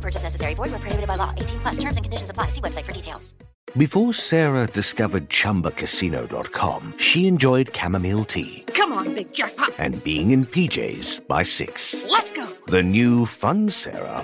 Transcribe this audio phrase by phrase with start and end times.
[0.00, 0.54] No purchase necessary.
[0.54, 1.34] Void where prohibited by law.
[1.36, 1.76] 18 plus.
[1.78, 2.48] Terms and conditions apply.
[2.48, 3.34] See website for details.
[3.76, 9.70] Before Sarah discovered ChumbaCasino.com, she enjoyed chamomile tea Come on, big jackpot.
[9.78, 11.94] and being in PJs by six.
[12.08, 12.48] Let's go.
[12.66, 14.22] The new fun Sarah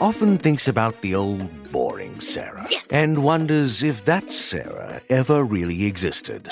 [0.00, 2.88] often thinks about the old boring Sarah Yes.
[2.90, 6.48] and wonders if that Sarah ever really existed.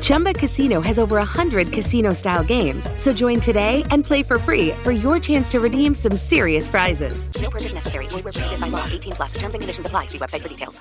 [0.00, 2.90] Chumba Casino has over 100 casino style games.
[2.96, 7.28] So join today and play for free for your chance to redeem some serious prizes.
[7.40, 8.06] No purchase necessary.
[8.08, 8.84] Void prohibited by law.
[8.86, 9.32] 18 plus.
[9.32, 10.06] Terms and conditions apply.
[10.06, 10.80] See website for details.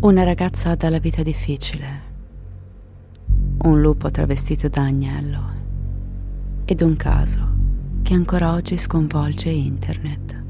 [0.00, 2.02] Una ragazza dalla vita difficile.
[3.62, 5.54] Un lupo travestito da agnello.
[6.64, 7.40] Ed un caso
[8.02, 10.44] che ancora oggi sconvolge internet.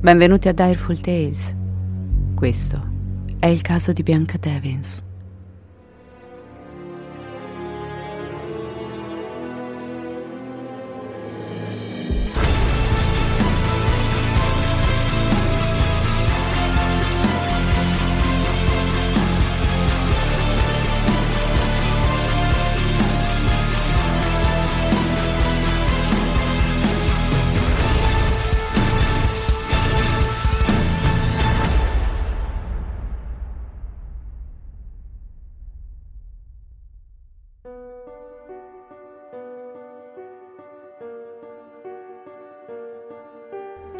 [0.00, 1.54] Benvenuti a Direful Tales.
[2.34, 2.90] Questo
[3.38, 5.02] è il caso di Bianca Devins.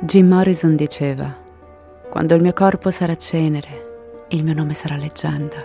[0.04, 1.32] Jim Morrison diceva,
[2.10, 5.64] quando il mio corpo sarà cenere, il mio nome sarà leggenda.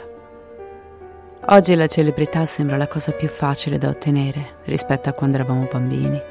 [1.47, 6.21] Oggi la celebrità sembra la cosa più facile da ottenere rispetto a quando eravamo bambini.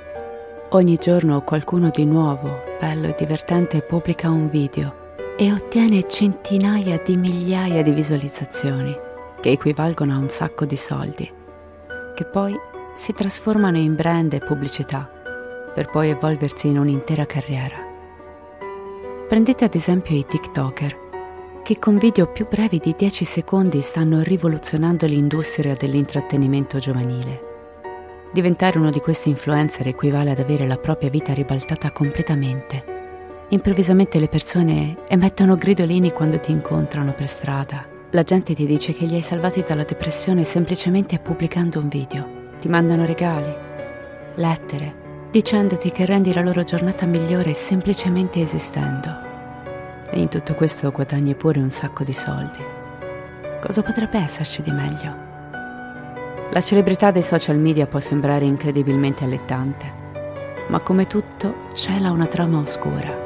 [0.68, 7.16] Ogni giorno qualcuno di nuovo, bello e divertente pubblica un video e ottiene centinaia di
[7.16, 8.96] migliaia di visualizzazioni,
[9.40, 11.28] che equivalgono a un sacco di soldi,
[12.14, 12.56] che poi
[12.94, 15.10] si trasformano in brand e pubblicità,
[15.74, 17.85] per poi evolversi in un'intera carriera.
[19.28, 20.98] Prendete ad esempio i TikToker,
[21.64, 27.40] che con video più brevi di 10 secondi stanno rivoluzionando l'industria dell'intrattenimento giovanile.
[28.32, 32.84] Diventare uno di questi influencer equivale ad avere la propria vita ribaltata completamente.
[33.48, 37.84] Improvvisamente le persone emettono gridolini quando ti incontrano per strada.
[38.10, 42.28] La gente ti dice che li hai salvati dalla depressione semplicemente pubblicando un video.
[42.60, 43.52] Ti mandano regali,
[44.36, 49.24] lettere, dicendoti che rendi la loro giornata migliore semplicemente esistendo.
[50.10, 52.64] E in tutto questo guadagni pure un sacco di soldi.
[53.60, 55.24] Cosa potrebbe esserci di meglio?
[56.52, 59.92] La celebrità dei social media può sembrare incredibilmente allettante,
[60.68, 63.24] ma come tutto cela una trama oscura.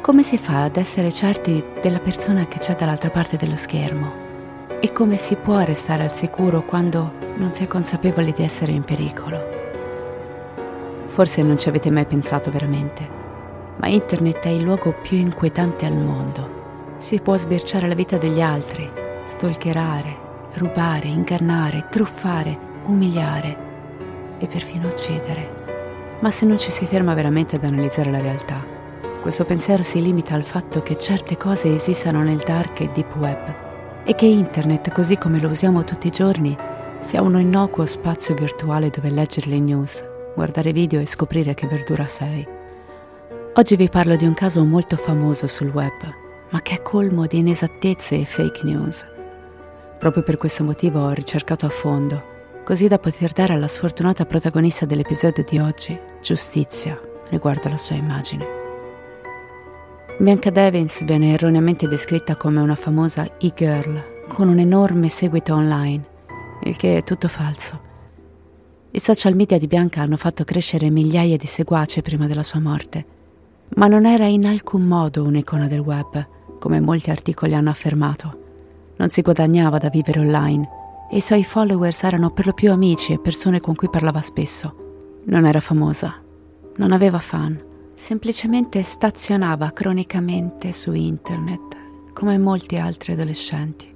[0.00, 4.28] Come si fa ad essere certi della persona che c'è dall'altra parte dello schermo?
[4.80, 8.82] E come si può restare al sicuro quando non si è consapevoli di essere in
[8.82, 9.59] pericolo?
[11.10, 13.06] Forse non ci avete mai pensato veramente,
[13.78, 16.94] ma internet è il luogo più inquietante al mondo.
[16.98, 18.88] Si può sbirciare la vita degli altri,
[19.24, 20.16] stalkerare,
[20.54, 23.56] rubare, ingannare, truffare, umiliare
[24.38, 26.18] e perfino uccidere.
[26.20, 28.64] Ma se non ci si ferma veramente ad analizzare la realtà,
[29.20, 33.54] questo pensiero si limita al fatto che certe cose esistano nel dark e deep web
[34.04, 36.56] e che internet, così come lo usiamo tutti i giorni,
[37.00, 40.04] sia uno innocuo spazio virtuale dove leggere le news,
[40.34, 42.46] guardare video e scoprire che verdura sei.
[43.54, 46.14] Oggi vi parlo di un caso molto famoso sul web,
[46.50, 49.06] ma che è colmo di inesattezze e fake news.
[49.98, 52.22] Proprio per questo motivo ho ricercato a fondo,
[52.64, 56.98] così da poter dare alla sfortunata protagonista dell'episodio di oggi giustizia
[57.28, 58.46] riguardo alla sua immagine.
[60.18, 66.04] Bianca Devins viene erroneamente descritta come una famosa e-girl con un enorme seguito online,
[66.64, 67.89] il che è tutto falso.
[68.92, 73.04] I social media di Bianca hanno fatto crescere migliaia di seguaci prima della sua morte,
[73.76, 76.26] ma non era in alcun modo un'icona del web,
[76.58, 78.38] come molti articoli hanno affermato.
[78.96, 80.68] Non si guadagnava da vivere online.
[81.08, 85.20] E i suoi followers erano per lo più amici e persone con cui parlava spesso.
[85.26, 86.20] Non era famosa,
[86.76, 87.58] non aveva fan,
[87.94, 91.76] semplicemente stazionava cronicamente su internet,
[92.12, 93.92] come molti altri adolescenti.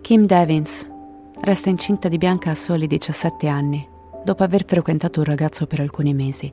[0.00, 0.88] Kim Devins
[1.42, 3.88] resta incinta di Bianca a soli 17 anni,
[4.24, 6.52] dopo aver frequentato un ragazzo per alcuni mesi.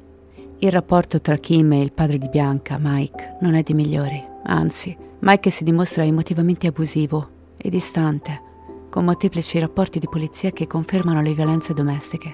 [0.60, 4.96] Il rapporto tra Kim e il padre di Bianca, Mike, non è di migliori, anzi,
[5.19, 8.42] Mike si dimostra emotivamente abusivo e distante,
[8.90, 12.34] con molteplici rapporti di polizia che confermano le violenze domestiche.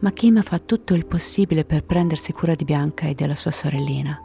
[0.00, 4.20] Ma Kim fa tutto il possibile per prendersi cura di Bianca e della sua sorellina.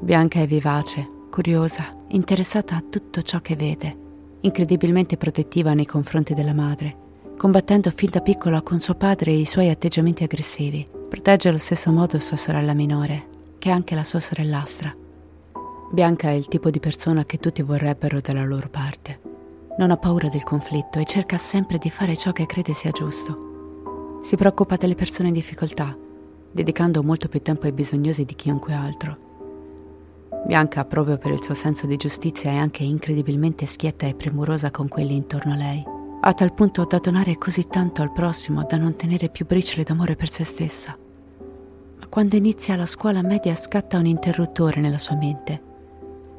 [0.00, 3.96] Bianca è vivace, curiosa, interessata a tutto ciò che vede,
[4.40, 6.96] incredibilmente protettiva nei confronti della madre,
[7.42, 10.86] combattendo fin da piccola con suo padre i suoi atteggiamenti aggressivi.
[11.08, 13.26] Protegge allo stesso modo sua sorella minore,
[13.58, 14.94] che è anche la sua sorellastra.
[15.90, 19.18] Bianca è il tipo di persona che tutti vorrebbero dalla loro parte.
[19.76, 24.20] Non ha paura del conflitto e cerca sempre di fare ciò che crede sia giusto.
[24.22, 25.98] Si preoccupa delle persone in difficoltà,
[26.48, 29.16] dedicando molto più tempo ai bisognosi di chiunque altro.
[30.46, 34.86] Bianca, proprio per il suo senso di giustizia, è anche incredibilmente schietta e premurosa con
[34.86, 38.94] quelli intorno a lei, a tal punto da donare così tanto al prossimo da non
[38.94, 40.96] tenere più briciole d'amore per se stessa.
[41.98, 45.62] Ma quando inizia la scuola media scatta un interruttore nella sua mente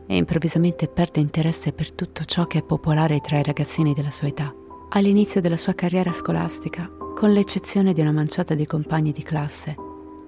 [0.08, 4.30] e improvvisamente perde interesse per tutto ciò che è popolare tra i ragazzini della sua
[4.30, 4.54] età.
[4.92, 9.76] All'inizio della sua carriera scolastica, con l'eccezione di una manciata di compagni di classe,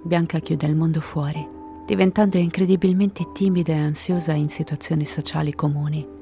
[0.03, 1.47] Bianca chiude il mondo fuori,
[1.85, 6.14] diventando incredibilmente timida e ansiosa in situazioni sociali comuni.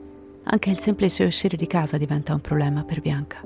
[0.45, 3.39] Anche il semplice uscire di casa diventa un problema per Bianca.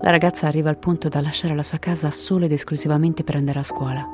[0.00, 3.58] La ragazza arriva al punto da lasciare la sua casa solo ed esclusivamente per andare
[3.58, 4.06] a scuola.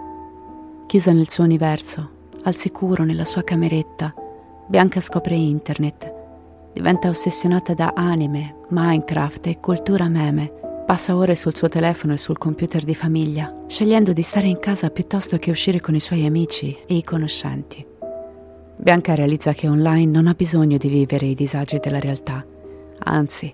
[0.86, 2.10] Chiusa nel suo universo,
[2.42, 4.14] al sicuro nella sua cameretta,
[4.66, 6.12] Bianca scopre internet,
[6.72, 10.52] diventa ossessionata da anime, Minecraft e cultura meme.
[10.86, 14.90] Passa ore sul suo telefono e sul computer di famiglia, scegliendo di stare in casa
[14.90, 17.92] piuttosto che uscire con i suoi amici e i conoscenti.
[18.76, 22.44] Bianca realizza che online non ha bisogno di vivere i disagi della realtà,
[22.98, 23.52] anzi,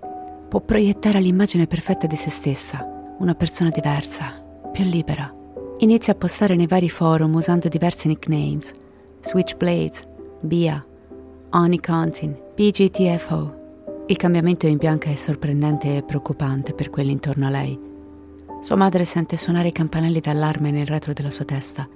[0.49, 5.33] può proiettare l'immagine perfetta di se stessa, una persona diversa, più libera.
[5.79, 8.71] Inizia a postare nei vari forum usando diversi nicknames,
[9.21, 10.07] Switchblades,
[10.41, 10.83] Bia,
[11.51, 13.59] Onicontin, PGTFO.
[14.07, 17.79] Il cambiamento in bianca è sorprendente e preoccupante per quelli intorno a lei.
[18.59, 21.87] Sua madre sente suonare i campanelli d'allarme nel retro della sua testa.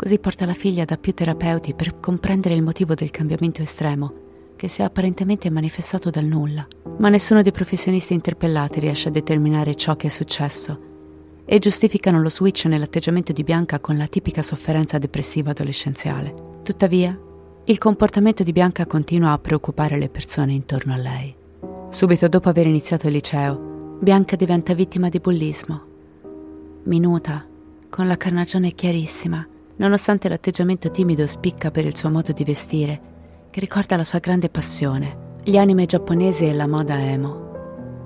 [0.00, 4.66] Così porta la figlia da più terapeuti per comprendere il motivo del cambiamento estremo, che
[4.66, 6.66] si è apparentemente manifestato dal nulla.
[6.96, 12.30] Ma nessuno dei professionisti interpellati riesce a determinare ciò che è successo e giustificano lo
[12.30, 16.34] switch nell'atteggiamento di Bianca con la tipica sofferenza depressiva adolescenziale.
[16.62, 17.14] Tuttavia,
[17.64, 21.34] il comportamento di Bianca continua a preoccupare le persone intorno a lei.
[21.90, 25.82] Subito dopo aver iniziato il liceo, Bianca diventa vittima di bullismo.
[26.84, 27.46] Minuta,
[27.90, 29.46] con la carnagione chiarissima,
[29.80, 33.00] nonostante l'atteggiamento timido spicca per il suo modo di vestire,
[33.50, 37.48] che ricorda la sua grande passione, gli anime giapponesi e la moda emo.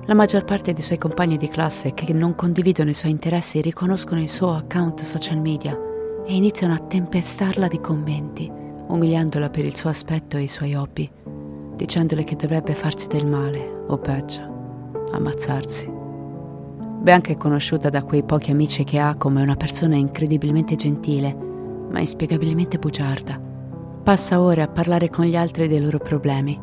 [0.07, 4.21] La maggior parte dei suoi compagni di classe che non condividono i suoi interessi riconoscono
[4.21, 5.77] il suo account social media
[6.25, 8.51] e iniziano a tempestarla di commenti
[8.87, 11.11] umiliandola per il suo aspetto e i suoi hobby,
[11.75, 15.91] dicendole che dovrebbe farsi del male, o peggio, ammazzarsi.
[17.01, 21.53] Bianca è conosciuta da quei pochi amici che ha come una persona incredibilmente gentile,
[21.95, 23.41] ma inspiegabilmente bugiarda.
[24.03, 26.61] Passa ore a parlare con gli altri dei loro problemi,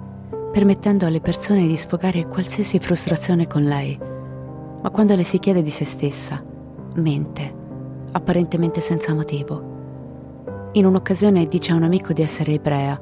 [0.52, 3.98] permettendo alle persone di sfogare qualsiasi frustrazione con lei.
[3.98, 6.44] Ma quando le si chiede di se stessa,
[6.96, 7.56] mente,
[8.12, 9.72] apparentemente senza motivo
[10.74, 13.00] in un'occasione dice a un amico di essere ebrea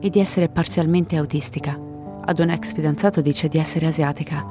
[0.00, 1.78] e di essere parzialmente autistica.
[2.24, 4.44] Ad un ex fidanzato dice di essere asiatica.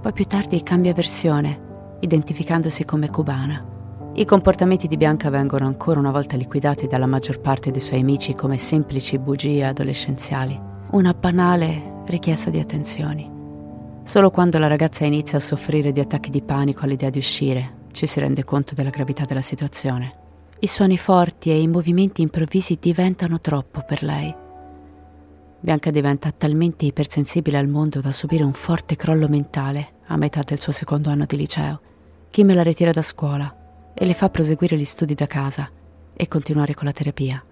[0.00, 3.73] Poi più tardi cambia versione, identificandosi come cubana.
[4.16, 8.36] I comportamenti di Bianca vengono ancora una volta liquidati dalla maggior parte dei suoi amici
[8.36, 10.56] come semplici bugie adolescenziali,
[10.92, 13.28] una banale richiesta di attenzioni.
[14.04, 18.06] Solo quando la ragazza inizia a soffrire di attacchi di panico all'idea di uscire ci
[18.06, 20.12] si rende conto della gravità della situazione.
[20.60, 24.32] I suoni forti e i movimenti improvvisi diventano troppo per lei.
[25.58, 30.60] Bianca diventa talmente ipersensibile al mondo da subire un forte crollo mentale a metà del
[30.60, 31.80] suo secondo anno di liceo.
[32.30, 33.62] Kim la ritira da scuola
[33.94, 35.70] e le fa proseguire gli studi da casa
[36.12, 37.42] e continuare con la terapia.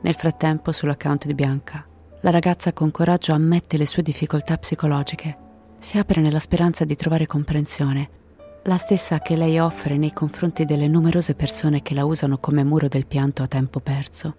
[0.00, 1.86] Nel frattempo, sull'account di Bianca,
[2.20, 5.36] la ragazza con coraggio ammette le sue difficoltà psicologiche,
[5.78, 8.22] si apre nella speranza di trovare comprensione,
[8.64, 12.88] la stessa che lei offre nei confronti delle numerose persone che la usano come muro
[12.88, 14.34] del pianto a tempo perso.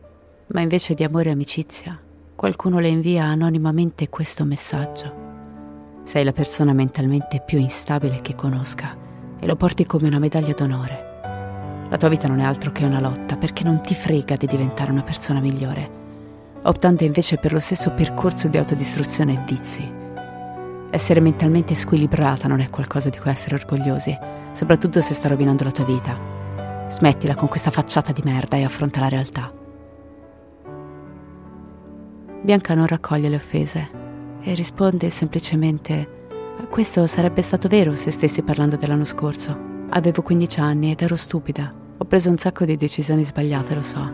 [0.47, 1.99] Ma invece di amore e amicizia,
[2.35, 5.23] qualcuno le invia anonimamente questo messaggio.
[6.03, 9.04] Sei la persona mentalmente più instabile che conosca
[9.39, 11.13] e lo porti come una medaglia d'onore.
[11.89, 14.91] La tua vita non è altro che una lotta perché non ti frega di diventare
[14.91, 16.03] una persona migliore,
[16.63, 19.93] optando invece per lo stesso percorso di autodistruzione e vizi.
[20.89, 24.17] Essere mentalmente squilibrata non è qualcosa di cui essere orgogliosi,
[24.51, 26.17] soprattutto se sta rovinando la tua vita.
[26.87, 29.51] Smettila con questa facciata di merda e affronta la realtà.
[32.41, 33.89] Bianca non raccoglie le offese
[34.41, 36.14] e risponde semplicemente
[36.69, 39.57] questo sarebbe stato vero se stessi parlando dell'anno scorso.
[39.89, 41.73] Avevo 15 anni ed ero stupida.
[41.97, 44.13] Ho preso un sacco di decisioni sbagliate, lo so.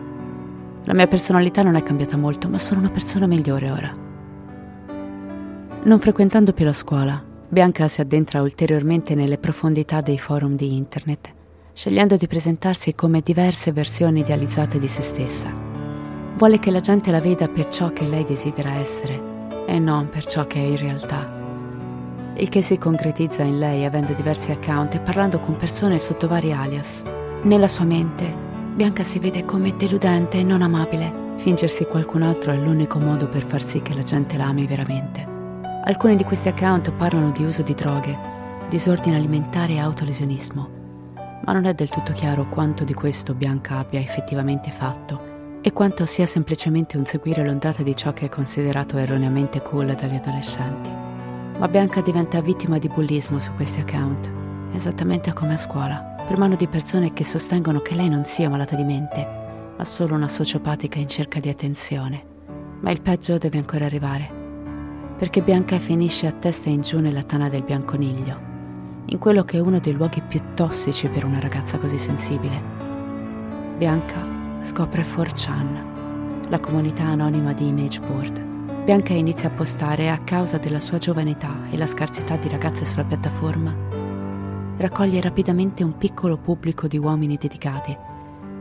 [0.84, 3.96] La mia personalità non è cambiata molto, ma sono una persona migliore ora.
[5.84, 11.32] Non frequentando più la scuola, Bianca si addentra ulteriormente nelle profondità dei forum di internet,
[11.72, 15.72] scegliendo di presentarsi come diverse versioni idealizzate di se stessa
[16.36, 20.26] Vuole che la gente la veda per ciò che lei desidera essere e non per
[20.26, 21.41] ciò che è in realtà.
[22.34, 26.52] Il che si concretizza in lei avendo diversi account e parlando con persone sotto vari
[26.52, 27.02] alias.
[27.42, 28.34] Nella sua mente,
[28.74, 31.34] Bianca si vede come deludente e non amabile.
[31.36, 35.28] Fingersi qualcun altro è l'unico modo per far sì che la gente la ami veramente.
[35.84, 38.16] Alcuni di questi account parlano di uso di droghe,
[38.68, 40.70] disordine alimentare e autolesionismo,
[41.44, 46.06] ma non è del tutto chiaro quanto di questo Bianca abbia effettivamente fatto e quanto
[46.06, 51.11] sia semplicemente un seguire l'ondata di ciò che è considerato erroneamente cool dagli adolescenti.
[51.58, 54.30] Ma Bianca diventa vittima di bullismo su questi account,
[54.72, 58.74] esattamente come a scuola, per mano di persone che sostengono che lei non sia malata
[58.74, 62.24] di mente, ma solo una sociopatica in cerca di attenzione.
[62.80, 64.28] Ma il peggio deve ancora arrivare,
[65.16, 68.40] perché Bianca finisce a testa in giù nella tana del bianconiglio,
[69.06, 72.60] in quello che è uno dei luoghi più tossici per una ragazza così sensibile.
[73.76, 74.24] Bianca
[74.62, 78.50] scopre 4chan, la comunità anonima di image board.
[78.84, 82.84] Bianca inizia a postare a causa della sua giovane età e la scarsità di ragazze
[82.84, 83.72] sulla piattaforma.
[84.76, 87.96] Raccoglie rapidamente un piccolo pubblico di uomini dedicati,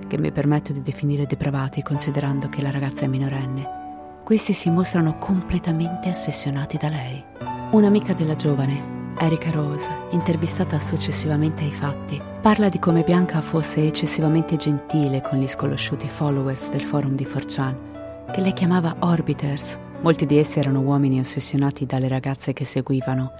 [0.07, 4.19] che mi permetto di definire depravati considerando che la ragazza è minorenne.
[4.23, 7.23] Questi si mostrano completamente ossessionati da lei.
[7.71, 14.55] Un'amica della giovane, Erika Rose, intervistata successivamente ai fatti, parla di come Bianca fosse eccessivamente
[14.55, 19.79] gentile con gli sconosciuti followers del forum di 4chan, che lei chiamava orbiters.
[20.01, 23.31] Molti di essi erano uomini ossessionati dalle ragazze che seguivano,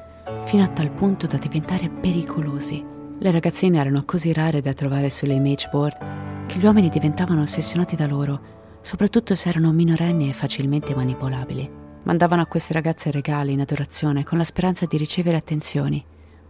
[0.44, 2.86] fino a tal punto da diventare pericolosi.
[3.18, 7.96] Le ragazzine erano così rare da trovare sulle image board che gli uomini diventavano ossessionati
[7.96, 8.40] da loro,
[8.82, 11.68] soprattutto se erano minorenni e facilmente manipolabili.
[12.04, 16.04] Mandavano a queste ragazze regali in adorazione con la speranza di ricevere attenzioni,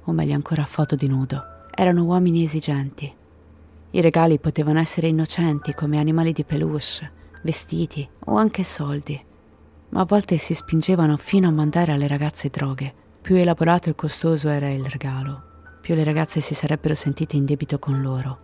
[0.03, 1.41] o meglio ancora foto di nudo.
[1.73, 3.13] Erano uomini esigenti.
[3.91, 7.11] I regali potevano essere innocenti come animali di peluche,
[7.43, 9.29] vestiti o anche soldi,
[9.91, 12.93] ma a volte si spingevano fino a mandare alle ragazze droghe.
[13.21, 15.43] Più elaborato e costoso era il regalo,
[15.79, 18.39] più le ragazze si sarebbero sentite in debito con loro,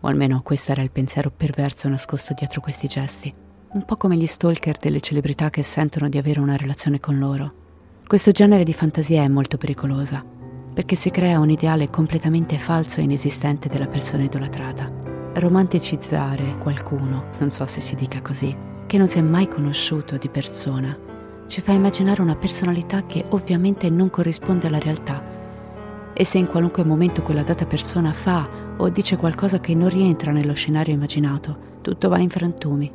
[0.00, 3.34] o almeno questo era il pensiero perverso nascosto dietro questi gesti
[3.72, 7.52] un po' come gli stalker delle celebrità che sentono di avere una relazione con loro.
[8.04, 10.24] Questo genere di fantasia è molto pericolosa,
[10.74, 14.90] perché si crea un ideale completamente falso e inesistente della persona idolatrata.
[15.34, 18.56] Romanticizzare qualcuno, non so se si dica così,
[18.90, 20.98] che non si è mai conosciuto di persona,
[21.46, 25.22] ci fa immaginare una personalità che ovviamente non corrisponde alla realtà.
[26.12, 30.32] E se in qualunque momento quella data persona fa o dice qualcosa che non rientra
[30.32, 32.92] nello scenario immaginato, tutto va in frantumi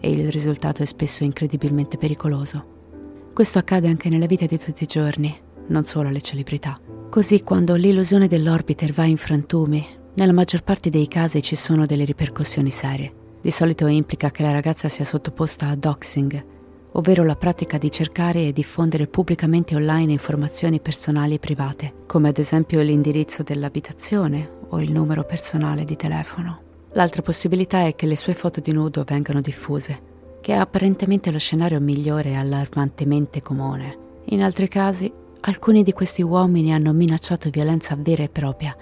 [0.00, 3.30] e il risultato è spesso incredibilmente pericoloso.
[3.32, 5.32] Questo accade anche nella vita di tutti i giorni,
[5.68, 6.76] non solo alle celebrità.
[7.08, 12.04] Così quando l'illusione dell'orbiter va in frantumi, nella maggior parte dei casi ci sono delle
[12.04, 13.17] ripercussioni serie.
[13.40, 16.44] Di solito implica che la ragazza sia sottoposta a doxing,
[16.92, 22.38] ovvero la pratica di cercare e diffondere pubblicamente online informazioni personali e private, come ad
[22.38, 26.62] esempio l'indirizzo dell'abitazione o il numero personale di telefono.
[26.92, 30.00] L'altra possibilità è che le sue foto di nudo vengano diffuse,
[30.40, 34.06] che è apparentemente lo scenario migliore e allarmantemente comune.
[34.30, 38.76] In altri casi, alcuni di questi uomini hanno minacciato violenza vera e propria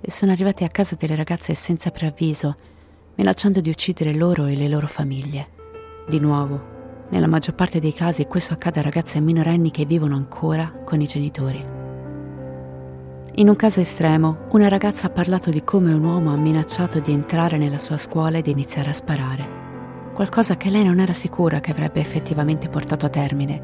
[0.00, 2.56] e sono arrivati a casa delle ragazze senza preavviso,
[3.20, 5.48] minacciando di uccidere loro e le loro famiglie.
[6.08, 10.72] Di nuovo, nella maggior parte dei casi questo accade a ragazze minorenni che vivono ancora
[10.86, 11.62] con i genitori.
[13.34, 17.12] In un caso estremo, una ragazza ha parlato di come un uomo ha minacciato di
[17.12, 19.48] entrare nella sua scuola ed iniziare a sparare,
[20.14, 23.62] qualcosa che lei non era sicura che avrebbe effettivamente portato a termine.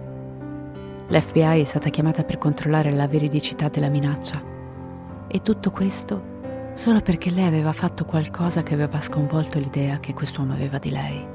[1.08, 4.54] L'FBI è stata chiamata per controllare la veridicità della minaccia.
[5.28, 6.34] E tutto questo
[6.76, 11.26] solo perché lei aveva fatto qualcosa che aveva sconvolto l'idea che quest'uomo aveva di lei.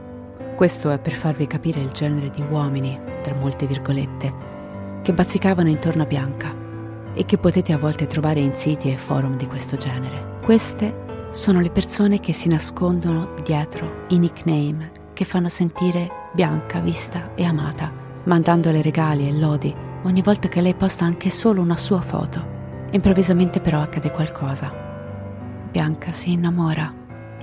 [0.55, 4.31] Questo è per farvi capire il genere di uomini, tra molte virgolette,
[5.01, 6.55] che bazzicavano intorno a Bianca
[7.15, 10.37] e che potete a volte trovare in siti e forum di questo genere.
[10.43, 17.33] Queste sono le persone che si nascondono dietro i nickname che fanno sentire Bianca vista
[17.33, 17.91] e amata,
[18.25, 22.45] mandandole regali e lodi ogni volta che lei posta anche solo una sua foto.
[22.91, 24.80] Improvvisamente però accade qualcosa.
[25.71, 26.93] Bianca si innamora.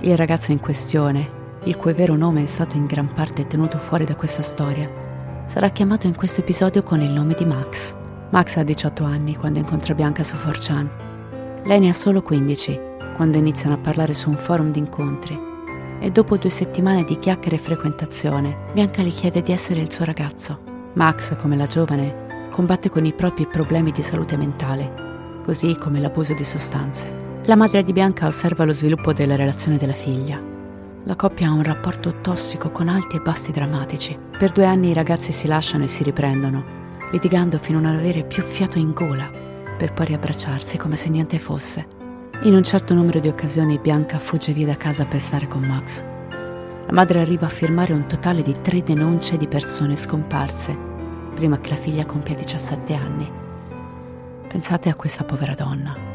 [0.01, 4.05] Il ragazzo in questione, il cui vero nome è stato in gran parte tenuto fuori
[4.05, 4.87] da questa storia,
[5.47, 7.95] sarà chiamato in questo episodio con il nome di Max.
[8.29, 10.87] Max ha 18 anni quando incontra Bianca su 4chan.
[11.63, 12.79] Lei ne ha solo 15
[13.15, 15.47] quando iniziano a parlare su un forum di incontri
[15.99, 20.05] e dopo due settimane di chiacchiere e frequentazione, Bianca le chiede di essere il suo
[20.05, 20.91] ragazzo.
[20.93, 26.35] Max, come la giovane, combatte con i propri problemi di salute mentale, così come l'abuso
[26.35, 27.28] di sostanze.
[27.49, 30.49] La madre di Bianca osserva lo sviluppo della relazione della figlia
[31.09, 34.15] la coppia ha un rapporto tossico con alti e bassi drammatici.
[34.37, 36.63] Per due anni i ragazzi si lasciano e si riprendono,
[37.11, 39.27] litigando fino a non avere più fiato in gola,
[39.75, 41.87] per poi riabbracciarsi come se niente fosse.
[42.43, 46.03] In un certo numero di occasioni Bianca fugge via da casa per stare con Max.
[46.03, 50.77] La madre arriva a firmare un totale di tre denunce di persone scomparse,
[51.33, 53.31] prima che la figlia compia 17 anni.
[54.47, 56.08] Pensate a questa povera donna.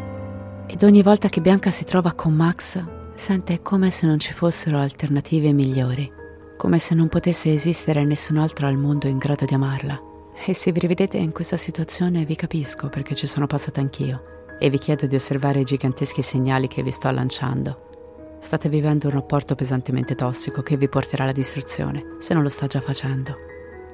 [0.67, 2.83] Ed ogni volta che Bianca si trova con Max,
[3.15, 6.13] Sente come se non ci fossero alternative migliori,
[6.57, 10.01] come se non potesse esistere nessun altro al mondo in grado di amarla.
[10.45, 14.69] E se vi rivedete in questa situazione vi capisco perché ci sono passata anch'io e
[14.69, 18.37] vi chiedo di osservare i giganteschi segnali che vi sto lanciando.
[18.41, 22.67] State vivendo un rapporto pesantemente tossico che vi porterà alla distruzione, se non lo sta
[22.67, 23.37] già facendo.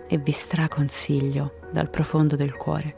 [0.09, 2.97] E vi straconsiglio, dal profondo del cuore,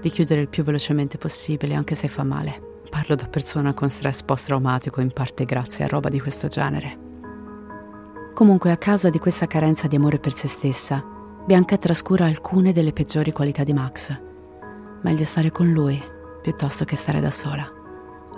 [0.00, 2.77] di chiudere il più velocemente possibile anche se fa male.
[2.90, 7.06] Parlo da persona con stress post-traumatico in parte grazie a roba di questo genere.
[8.34, 11.04] Comunque, a causa di questa carenza di amore per se stessa,
[11.44, 14.16] Bianca trascura alcune delle peggiori qualità di Max.
[15.02, 16.00] Meglio stare con lui
[16.40, 17.66] piuttosto che stare da sola.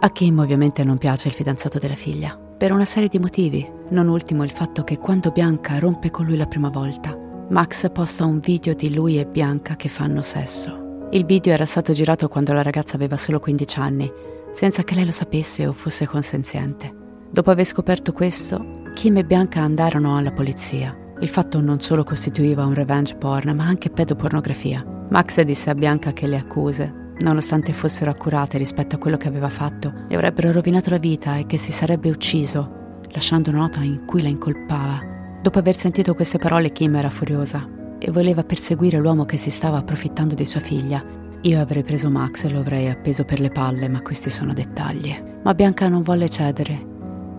[0.01, 4.09] A Kim ovviamente non piace il fidanzato della figlia, per una serie di motivi, non
[4.09, 7.17] ultimo il fatto che quando Bianca rompe con lui la prima volta,
[7.51, 11.09] Max posta un video di lui e Bianca che fanno sesso.
[11.11, 14.13] Il video era stato girato quando la ragazza aveva solo 15 anni
[14.53, 16.93] senza che lei lo sapesse o fosse consenziente.
[17.31, 20.97] Dopo aver scoperto questo, Kim e Bianca andarono alla polizia.
[21.21, 24.85] Il fatto non solo costituiva un revenge porn, ma anche pedopornografia.
[25.11, 29.49] Max disse a Bianca che le accuse, nonostante fossero accurate rispetto a quello che aveva
[29.49, 34.23] fatto, le avrebbero rovinato la vita e che si sarebbe ucciso, lasciando nota in cui
[34.23, 35.01] la incolpava.
[35.41, 39.77] Dopo aver sentito queste parole, Kim era furiosa e voleva perseguire l'uomo che si stava
[39.79, 41.03] approfittando di sua figlia
[41.43, 45.15] io avrei preso Max e lo avrei appeso per le palle, ma questi sono dettagli.
[45.43, 46.89] Ma Bianca non volle cedere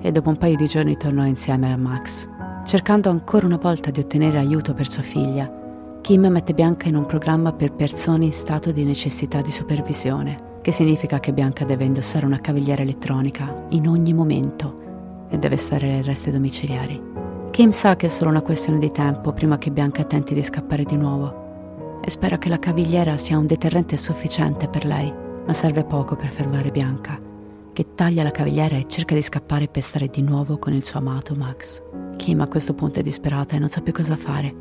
[0.01, 2.27] e dopo un paio di giorni tornò insieme a Max.
[2.65, 7.05] Cercando ancora una volta di ottenere aiuto per sua figlia, Kim mette Bianca in un
[7.05, 12.25] programma per persone in stato di necessità di supervisione, che significa che Bianca deve indossare
[12.25, 16.99] una cavigliera elettronica in ogni momento e deve stare ai arresti domiciliari.
[17.51, 20.85] Kim sa che è solo una questione di tempo prima che Bianca tenti di scappare
[20.85, 21.40] di nuovo
[22.03, 25.13] e spera che la cavigliera sia un deterrente sufficiente per lei,
[25.45, 27.19] ma serve poco per fermare Bianca,
[27.71, 30.99] che taglia la cavigliera e cerca di scappare per stare di nuovo con il suo
[30.99, 31.81] amato Max.
[32.17, 34.53] Kim a questo punto è disperata e non sa più cosa fare.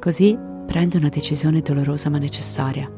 [0.00, 2.90] Così prende una decisione dolorosa ma necessaria.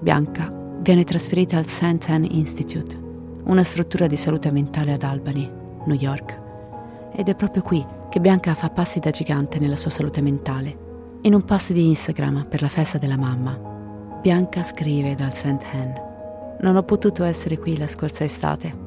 [0.00, 2.06] Bianca viene trasferita al St.
[2.08, 2.98] Anne Institute,
[3.44, 5.50] una struttura di salute mentale ad Albany,
[5.84, 6.40] New York.
[7.14, 10.84] Ed è proprio qui che Bianca fa passi da gigante nella sua salute mentale
[11.22, 13.74] in un post di Instagram per la festa della mamma,
[14.22, 15.62] Bianca scrive dal St.
[15.72, 18.84] Anne: Non ho potuto essere qui la scorsa estate.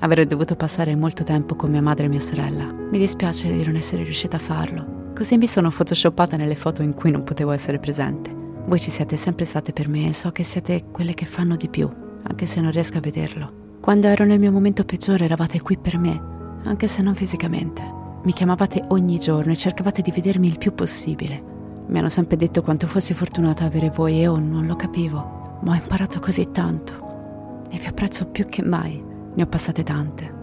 [0.00, 2.64] Avrei dovuto passare molto tempo con mia madre e mia sorella.
[2.64, 5.12] Mi dispiace di non essere riuscita a farlo.
[5.14, 8.30] Così mi sono photoshoppata nelle foto in cui non potevo essere presente.
[8.66, 11.68] Voi ci siete sempre state per me e so che siete quelle che fanno di
[11.68, 11.90] più,
[12.22, 13.78] anche se non riesco a vederlo.
[13.80, 16.20] Quando ero nel mio momento peggiore eravate qui per me,
[16.64, 17.82] anche se non fisicamente.
[18.22, 21.54] Mi chiamavate ogni giorno e cercavate di vedermi il più possibile.
[21.86, 25.72] Mi hanno sempre detto quanto fossi fortunata avere voi e io non lo capivo, ma
[25.72, 29.02] ho imparato così tanto e vi apprezzo più che mai.
[29.34, 30.34] Ne ho passate tante.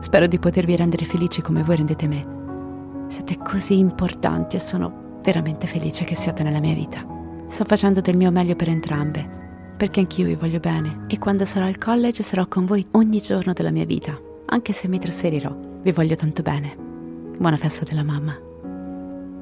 [0.00, 2.34] Spero di potervi rendere felici come voi rendete me.
[3.08, 7.04] Siete così importanti e sono veramente felice che siate nella mia vita.
[7.48, 9.28] Sto facendo del mio meglio per entrambe,
[9.76, 13.52] perché anch'io vi voglio bene e quando sarò al college sarò con voi ogni giorno
[13.52, 15.54] della mia vita, anche se mi trasferirò.
[15.82, 16.76] Vi voglio tanto bene.
[17.38, 18.45] Buona festa della mamma.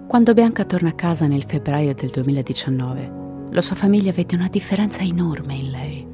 [0.06, 5.00] Quando Bianca torna a casa nel febbraio del 2019, la sua famiglia vede una differenza
[5.00, 6.06] enorme in lei.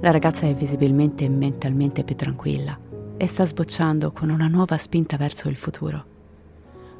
[0.00, 2.78] La ragazza è visibilmente e mentalmente più tranquilla
[3.16, 6.04] e sta sbocciando con una nuova spinta verso il futuro.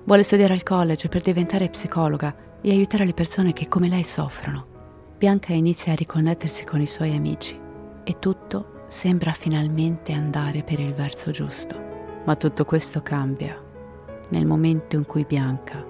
[0.04, 4.66] Vuole studiare al college per diventare psicologa e aiutare le persone che come lei soffrono.
[5.18, 7.56] Bianca inizia a riconnettersi con i suoi amici
[8.02, 11.78] e tutto sembra finalmente andare per il verso giusto.
[12.24, 13.56] Ma tutto questo cambia
[14.30, 15.89] nel momento in cui Bianca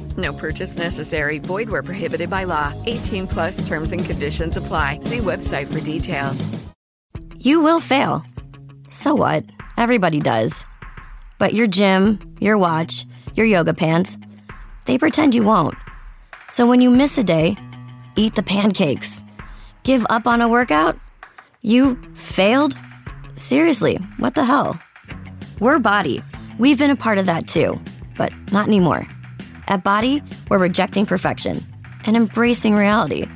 [0.17, 1.37] No purchase necessary.
[1.39, 2.73] Void where prohibited by law.
[2.85, 4.99] 18 plus terms and conditions apply.
[5.01, 6.49] See website for details.
[7.37, 8.23] You will fail.
[8.89, 9.45] So what?
[9.77, 10.65] Everybody does.
[11.39, 14.17] But your gym, your watch, your yoga pants,
[14.85, 15.75] they pretend you won't.
[16.49, 17.55] So when you miss a day,
[18.15, 19.23] eat the pancakes.
[19.83, 20.99] Give up on a workout?
[21.61, 22.77] You failed?
[23.35, 24.79] Seriously, what the hell?
[25.59, 26.21] We're Body.
[26.59, 27.79] We've been a part of that too,
[28.17, 29.07] but not anymore.
[29.67, 31.65] At Body, we're rejecting perfection
[32.05, 33.27] and embracing reality.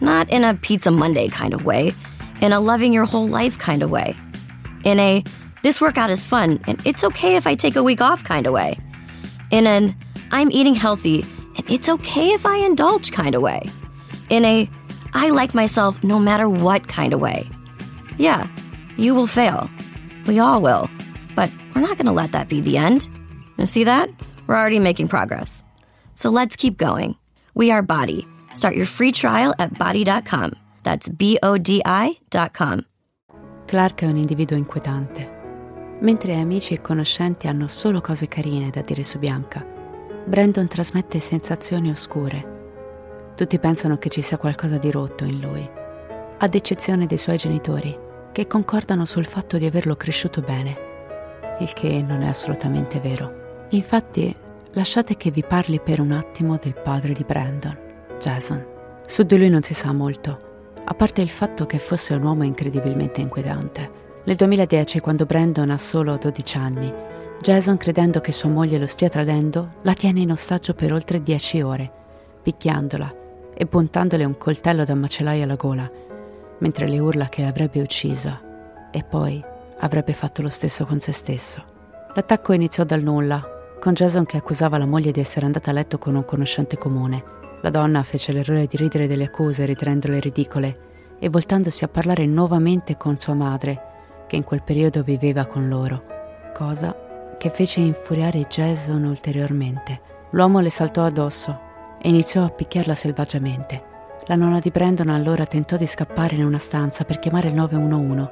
[0.00, 1.94] Not in a Pizza Monday kind of way,
[2.40, 4.14] in a loving your whole life kind of way.
[4.84, 5.24] In a
[5.62, 8.52] this workout is fun and it's okay if I take a week off kind of
[8.52, 8.78] way.
[9.50, 9.96] In an
[10.30, 11.22] I'm eating healthy
[11.56, 13.70] and it's okay if I indulge kind of way.
[14.30, 14.70] In a
[15.14, 17.48] I like myself no matter what kind of way.
[18.18, 18.48] Yeah,
[18.96, 19.70] you will fail.
[20.26, 20.88] We all will.
[21.34, 23.08] But we're not going to let that be the end.
[23.56, 24.10] You see that?
[24.48, 25.62] We're already making progress.
[26.14, 27.16] So let's keep going.
[27.54, 28.26] We are Body.
[28.54, 30.52] Start your free trial at body.com.
[30.82, 32.82] That's B O D I.com.
[33.66, 35.36] Clark è un individuo inquietante.
[36.00, 39.62] Mentre amici e conoscenti hanno solo cose carine da dire su Bianca,
[40.24, 42.56] Brandon trasmette sensazioni oscure.
[43.36, 45.68] Tutti pensano che ci sia qualcosa di rotto in lui,
[46.38, 47.96] ad eccezione dei suoi genitori,
[48.32, 50.76] che concordano sul fatto di averlo cresciuto bene,
[51.60, 53.47] il che non è assolutamente vero.
[53.70, 54.34] Infatti,
[54.72, 57.76] lasciate che vi parli per un attimo del padre di Brandon,
[58.18, 58.64] Jason.
[59.04, 60.38] Su di lui non si sa molto,
[60.84, 63.90] a parte il fatto che fosse un uomo incredibilmente inquietante.
[64.24, 66.92] Nel 2010, quando Brandon ha solo 12 anni,
[67.42, 71.60] Jason, credendo che sua moglie lo stia tradendo, la tiene in ostaggio per oltre 10
[71.60, 71.92] ore,
[72.42, 73.14] picchiandola
[73.54, 75.90] e puntandole un coltello da macellaio alla gola,
[76.58, 78.40] mentre le urla che l'avrebbe uccisa
[78.90, 79.44] e poi
[79.80, 81.62] avrebbe fatto lo stesso con se stesso.
[82.14, 85.98] L'attacco iniziò dal nulla, con Jason che accusava la moglie di essere andata a letto
[85.98, 87.22] con un conoscente comune.
[87.62, 90.78] La donna fece l'errore di ridere delle accuse ritenendole ridicole
[91.18, 96.02] e voltandosi a parlare nuovamente con sua madre, che in quel periodo viveva con loro,
[96.54, 96.94] cosa
[97.38, 100.00] che fece infuriare Jason ulteriormente.
[100.30, 101.58] L'uomo le saltò addosso
[102.00, 103.82] e iniziò a picchiarla selvaggiamente.
[104.26, 108.28] La nonna di Brandon allora tentò di scappare in una stanza per chiamare il 911,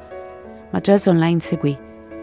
[0.71, 1.79] ma Jason la inseguì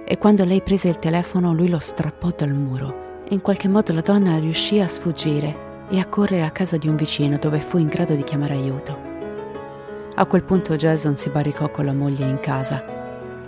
[0.05, 3.12] e quando lei prese il telefono lui lo strappò dal muro.
[3.33, 6.95] In qualche modo la donna riuscì a sfuggire e a correre a casa di un
[6.95, 8.95] vicino dove fu in grado di chiamare aiuto.
[10.13, 12.83] A quel punto Jason si barricò con la moglie in casa,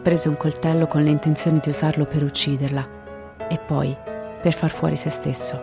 [0.01, 2.89] prese un coltello con le intenzioni di usarlo per ucciderla
[3.47, 3.95] e poi
[4.41, 5.61] per far fuori se stesso.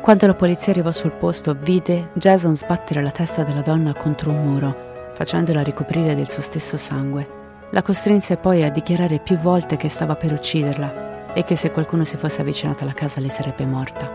[0.00, 4.40] Quando la polizia arrivò sul posto, vide Jason sbattere la testa della donna contro un
[4.40, 7.28] muro, facendola ricoprire del suo stesso sangue.
[7.70, 12.04] La costrinse poi a dichiarare più volte che stava per ucciderla e che se qualcuno
[12.04, 14.10] si fosse avvicinato alla casa le sarebbe morta.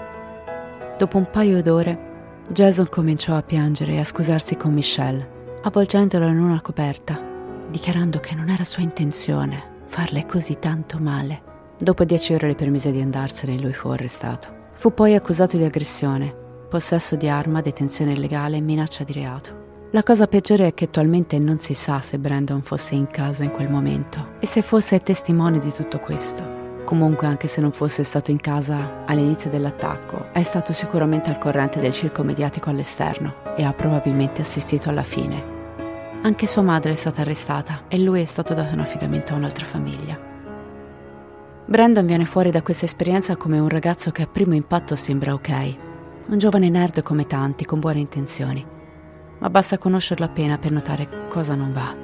[0.97, 2.07] Dopo un paio d'ore,
[2.49, 7.21] Jason cominciò a piangere e a scusarsi con Michelle, avvolgendola in una coperta,
[7.69, 11.41] dichiarando che non era sua intenzione farle così tanto male.
[11.77, 14.67] Dopo dieci ore le permise di andarsene e lui fu arrestato.
[14.73, 16.33] Fu poi accusato di aggressione,
[16.69, 19.57] possesso di arma, detenzione illegale e minaccia di reato.
[19.91, 23.51] La cosa peggiore è che attualmente non si sa se Brandon fosse in casa in
[23.51, 26.58] quel momento e se fosse testimone di tutto questo.
[26.89, 31.79] Comunque, anche se non fosse stato in casa all'inizio dell'attacco, è stato sicuramente al corrente
[31.79, 35.43] del circo mediatico all'esterno e ha probabilmente assistito alla fine.
[36.23, 39.65] Anche sua madre è stata arrestata e lui è stato dato in affidamento a un'altra
[39.65, 40.19] famiglia.
[41.67, 45.75] Brandon viene fuori da questa esperienza come un ragazzo che a primo impatto sembra ok,
[46.29, 48.65] Un giovane nerd come tanti, con buone intenzioni.
[49.37, 51.95] Ma basta conoscerlo appena per notare cosa non va.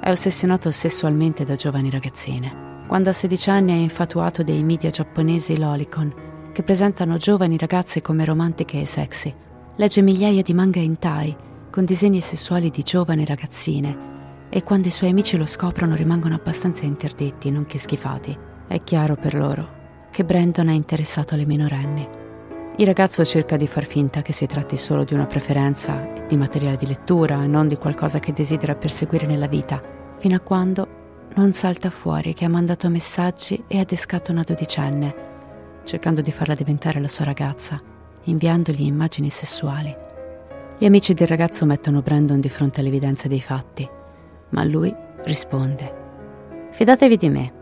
[0.00, 2.73] È ossessionato sessualmente da giovani ragazzine.
[2.86, 6.14] Quando a 16 anni è infatuato dei media giapponesi lolicon,
[6.52, 9.34] che presentano giovani ragazze come romantiche e sexy.
[9.76, 11.34] Legge migliaia di manga hentai
[11.70, 14.12] con disegni sessuali di giovani ragazzine
[14.48, 18.38] e quando i suoi amici lo scoprono rimangono abbastanza interdetti, nonché schifati.
[18.68, 22.06] È chiaro per loro che Brandon è interessato alle minorenni.
[22.76, 26.76] Il ragazzo cerca di far finta che si tratti solo di una preferenza di materiale
[26.76, 29.82] di lettura non di qualcosa che desidera perseguire nella vita,
[30.18, 31.02] fino a quando
[31.34, 35.14] non salta fuori che ha mandato messaggi e adescato una dodicenne,
[35.84, 37.80] cercando di farla diventare la sua ragazza,
[38.24, 39.94] inviandogli immagini sessuali.
[40.78, 43.88] Gli amici del ragazzo mettono Brandon di fronte all'evidenza dei fatti,
[44.50, 46.02] ma lui risponde.
[46.70, 47.52] Fidatevi di me,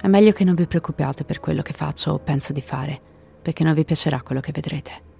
[0.00, 3.00] è meglio che non vi preoccupiate per quello che faccio o penso di fare,
[3.40, 5.10] perché non vi piacerà quello che vedrete.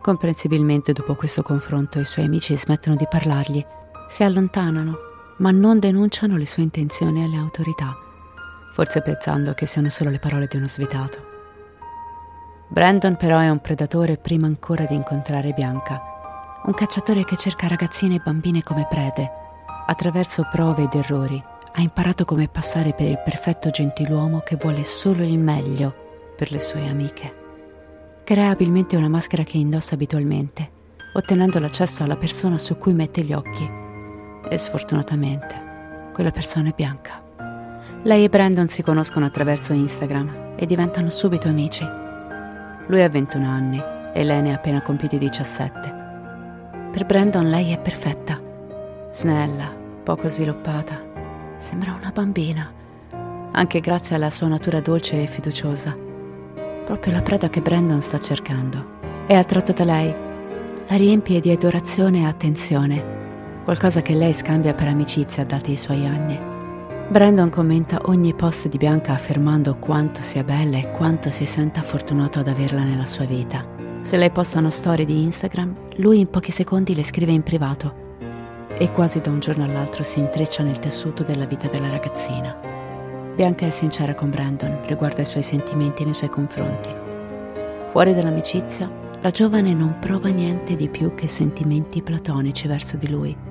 [0.00, 3.64] Comprensibilmente dopo questo confronto i suoi amici smettono di parlargli,
[4.08, 5.11] si allontanano,
[5.42, 7.96] ma non denunciano le sue intenzioni alle autorità,
[8.72, 11.30] forse pensando che siano solo le parole di uno svitato.
[12.68, 16.00] Brandon però è un predatore prima ancora di incontrare Bianca,
[16.64, 19.30] un cacciatore che cerca ragazzine e bambine come prede,
[19.84, 21.42] attraverso prove ed errori
[21.74, 26.60] ha imparato come passare per il perfetto gentiluomo che vuole solo il meglio per le
[26.60, 27.40] sue amiche.
[28.22, 30.70] Crea abilmente una maschera che indossa abitualmente,
[31.14, 33.81] ottenendo l'accesso alla persona su cui mette gli occhi.
[34.52, 37.22] E sfortunatamente, quella persona è bianca.
[38.02, 41.88] Lei e Brandon si conoscono attraverso Instagram e diventano subito amici.
[42.86, 45.94] Lui ha 21 anni e lei ne ha appena compiuti 17.
[46.92, 48.38] Per Brandon lei è perfetta,
[49.10, 51.00] snella, poco sviluppata,
[51.56, 52.70] Sembra una bambina,
[53.52, 55.96] anche grazie alla sua natura dolce e fiduciosa.
[56.84, 59.24] Proprio la preda che Brandon sta cercando.
[59.26, 60.14] È attratto da lei,
[60.88, 63.20] la riempie di adorazione e attenzione,
[63.62, 66.38] qualcosa che lei scambia per amicizia dati i suoi anni.
[67.08, 72.40] Brandon commenta ogni post di Bianca affermando quanto sia bella e quanto si senta fortunato
[72.40, 73.64] ad averla nella sua vita.
[74.02, 78.00] Se lei posta una storia di Instagram, lui in pochi secondi le scrive in privato
[78.78, 82.58] e quasi da un giorno all'altro si intreccia nel tessuto della vita della ragazzina.
[83.36, 86.88] Bianca è sincera con Brandon riguardo ai suoi sentimenti nei suoi confronti.
[87.88, 88.88] Fuori dall'amicizia,
[89.20, 93.50] la giovane non prova niente di più che sentimenti platonici verso di lui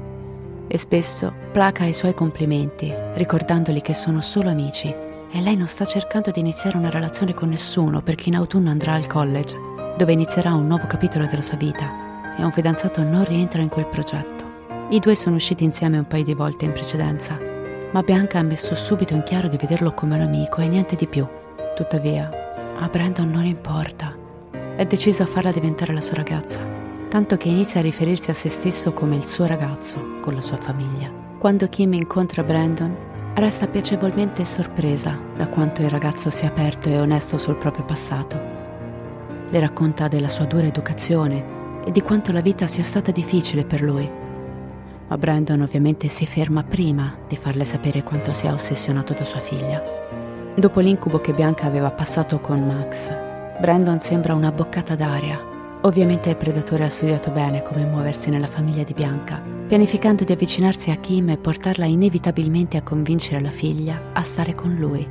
[0.74, 5.84] e spesso placa i suoi complimenti, ricordandogli che sono solo amici e lei non sta
[5.84, 9.58] cercando di iniziare una relazione con nessuno perché in autunno andrà al college,
[9.98, 13.86] dove inizierà un nuovo capitolo della sua vita e un fidanzato non rientra in quel
[13.88, 14.46] progetto.
[14.92, 17.38] I due sono usciti insieme un paio di volte in precedenza,
[17.92, 21.08] ma Bianca ha messo subito in chiaro di vederlo come un amico e niente di
[21.08, 21.28] più.
[21.76, 22.30] Tuttavia,
[22.78, 24.16] a Brandon non importa.
[24.78, 26.81] È deciso a farla diventare la sua ragazza,
[27.12, 30.56] tanto che inizia a riferirsi a se stesso come il suo ragazzo con la sua
[30.56, 31.12] famiglia.
[31.38, 32.95] Quando Kim incontra Brandon,
[33.34, 38.39] resta piacevolmente sorpresa da quanto il ragazzo sia aperto e onesto sul proprio passato.
[39.50, 43.82] Le racconta della sua dura educazione e di quanto la vita sia stata difficile per
[43.82, 44.10] lui
[45.12, 49.84] ma Brandon ovviamente si ferma prima di farle sapere quanto sia ossessionato da sua figlia.
[50.56, 53.12] Dopo l'incubo che Bianca aveva passato con Max,
[53.60, 55.51] Brandon sembra una boccata d'aria.
[55.84, 60.91] Ovviamente il predatore ha studiato bene come muoversi nella famiglia di Bianca, pianificando di avvicinarsi
[60.91, 65.08] a Kim e portarla inevitabilmente a convincere la figlia a stare con lui.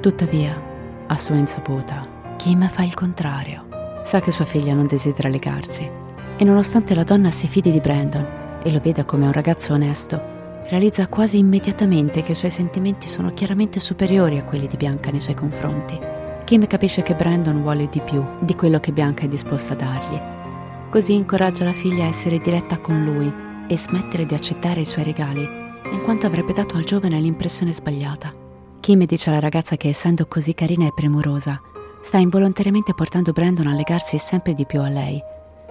[0.00, 0.58] Tuttavia,
[1.06, 3.66] a sua insaputa, Kim fa il contrario.
[4.02, 5.86] Sa che sua figlia non desidera legarsi
[6.36, 10.20] e nonostante la donna si fidi di Brandon, e lo veda come un ragazzo onesto,
[10.68, 15.20] realizza quasi immediatamente che i suoi sentimenti sono chiaramente superiori a quelli di Bianca nei
[15.20, 16.13] suoi confronti.
[16.44, 20.20] Kim capisce che Brandon vuole di più di quello che Bianca è disposta a dargli.
[20.90, 23.32] Così incoraggia la figlia a essere diretta con lui
[23.66, 28.30] e smettere di accettare i suoi regali, in quanto avrebbe dato al giovane l'impressione sbagliata.
[28.78, 31.58] Kim dice alla ragazza che essendo così carina e premurosa,
[32.02, 35.18] sta involontariamente portando Brandon a legarsi sempre di più a lei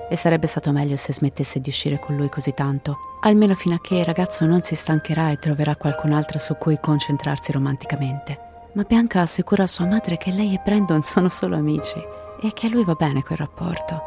[0.10, 3.80] e sarebbe stato meglio se smettesse di uscire con lui così tanto, almeno fino a
[3.80, 8.53] che il ragazzo non si stancherà e troverà qualcun'altra su cui concentrarsi romanticamente.
[8.76, 12.02] Ma Bianca assicura a sua madre che lei e Brandon sono solo amici
[12.42, 14.02] e che a lui va bene quel rapporto.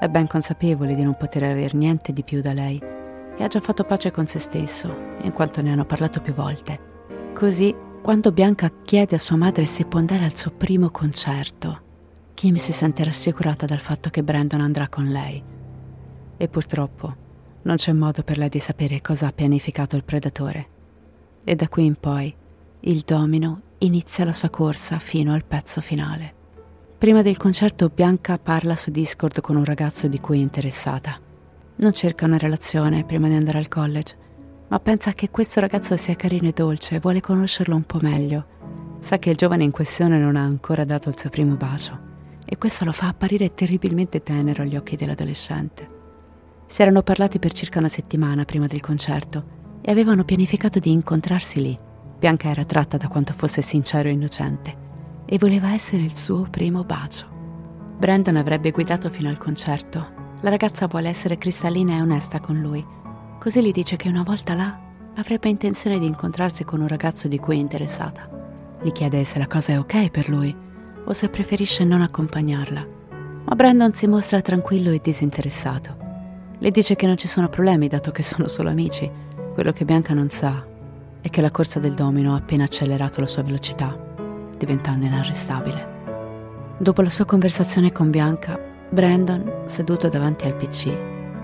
[0.00, 2.82] È ben consapevole di non poter avere niente di più da lei
[3.36, 6.94] e ha già fatto pace con se stesso, in quanto ne hanno parlato più volte.
[7.32, 7.72] Così,
[8.02, 11.80] quando Bianca chiede a sua madre se può andare al suo primo concerto,
[12.34, 15.40] Kim si sente rassicurata dal fatto che Brandon andrà con lei.
[16.36, 17.14] E purtroppo
[17.62, 20.68] non c'è modo per lei di sapere cosa ha pianificato il predatore.
[21.44, 22.34] E da qui in poi
[22.80, 26.34] il domino inizia la sua corsa fino al pezzo finale.
[26.98, 31.20] Prima del concerto Bianca parla su Discord con un ragazzo di cui è interessata.
[31.76, 34.16] Non cerca una relazione prima di andare al college,
[34.68, 38.46] ma pensa che questo ragazzo sia carino e dolce e vuole conoscerlo un po' meglio.
[38.98, 41.98] Sa che il giovane in questione non ha ancora dato il suo primo bacio
[42.44, 45.94] e questo lo fa apparire terribilmente tenero agli occhi dell'adolescente.
[46.66, 51.60] Si erano parlati per circa una settimana prima del concerto e avevano pianificato di incontrarsi
[51.60, 51.78] lì.
[52.18, 54.84] Bianca era tratta da quanto fosse sincero e innocente
[55.26, 57.26] e voleva essere il suo primo bacio.
[57.98, 60.14] Brandon avrebbe guidato fino al concerto.
[60.40, 62.84] La ragazza vuole essere cristallina e onesta con lui,
[63.38, 64.80] così gli dice che una volta là
[65.16, 68.28] avrebbe intenzione di incontrarsi con un ragazzo di cui è interessata.
[68.80, 70.54] Gli chiede se la cosa è ok per lui
[71.04, 72.86] o se preferisce non accompagnarla.
[73.44, 76.04] Ma Brandon si mostra tranquillo e disinteressato.
[76.58, 79.10] Le dice che non ci sono problemi dato che sono solo amici.
[79.52, 80.74] Quello che Bianca non sa
[81.26, 84.06] è che la corsa del domino ha appena accelerato la sua velocità
[84.56, 85.94] diventando inarrestabile.
[86.78, 88.58] Dopo la sua conversazione con Bianca,
[88.90, 90.96] Brandon, seduto davanti al PC,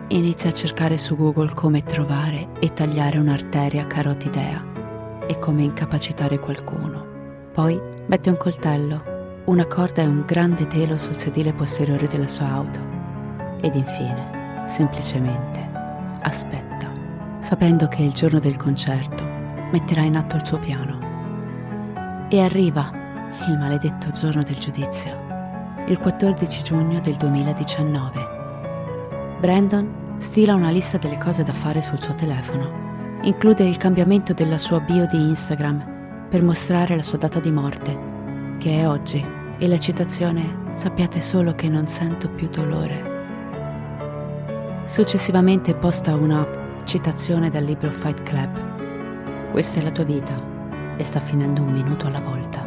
[0.08, 4.64] inizia a cercare su Google come trovare e tagliare un'arteria carotidea
[5.26, 7.50] e come incapacitare qualcuno.
[7.52, 12.48] Poi mette un coltello, una corda e un grande telo sul sedile posteriore della sua
[12.48, 12.80] auto.
[13.60, 15.68] Ed infine, semplicemente,
[16.22, 16.90] aspetta,
[17.40, 19.31] sapendo che il giorno del concerto
[19.72, 21.00] metterà in atto il suo piano.
[22.28, 22.90] E arriva
[23.48, 25.10] il maledetto giorno del giudizio,
[25.86, 28.40] il 14 giugno del 2019.
[29.40, 33.18] Brandon stila una lista delle cose da fare sul suo telefono.
[33.22, 37.98] Include il cambiamento della sua bio di Instagram per mostrare la sua data di morte,
[38.58, 39.24] che è oggi,
[39.58, 43.10] e la citazione Sappiate solo che non sento più dolore.
[44.86, 46.46] Successivamente posta una
[46.84, 48.71] citazione dal libro Fight Club.
[49.52, 50.32] Questa è la tua vita
[50.96, 52.66] e sta finendo un minuto alla volta.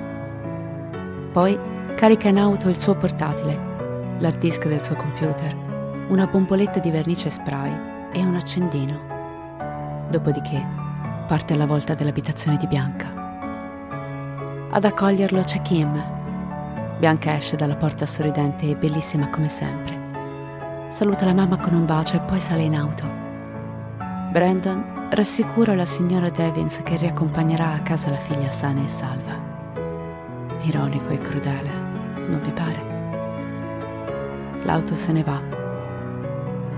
[1.31, 1.57] Poi
[1.95, 3.59] carica in auto il suo portatile,
[4.19, 7.75] l'hard disk del suo computer, una bomboletta di vernice spray
[8.13, 8.99] e un accendino.
[10.11, 10.63] Dopodiché
[11.25, 13.07] parte alla volta dell'abitazione di Bianca.
[14.69, 15.91] Ad accoglierlo c'è Kim.
[16.99, 20.87] Bianca esce dalla porta sorridente e bellissima come sempre.
[20.89, 23.24] Saluta la mamma con un bacio e poi sale in auto.
[24.35, 29.31] Brandon rassicura la signora Devins che riaccompagnerà a casa la figlia sana e salva
[30.63, 31.69] ironico e crudele,
[32.27, 32.83] non vi pare?
[34.65, 35.41] L'auto se ne va.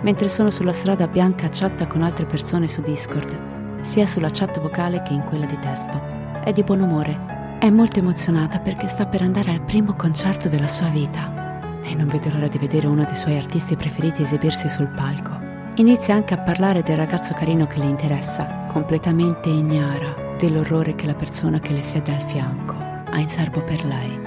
[0.04, 5.02] Mentre sono sulla strada Bianca chatta con altre persone su Discord, sia sulla chat vocale
[5.02, 6.00] che in quella di testo.
[6.44, 7.58] È di buon umore.
[7.60, 12.08] È molto emozionata perché sta per andare al primo concerto della sua vita e non
[12.08, 15.37] vede l'ora di vedere uno dei suoi artisti preferiti esibirsi sul palco.
[15.80, 21.14] Inizia anche a parlare del ragazzo carino che le interessa, completamente ignara dell'orrore che la
[21.14, 24.20] persona che le siede al fianco ha in serbo per lei.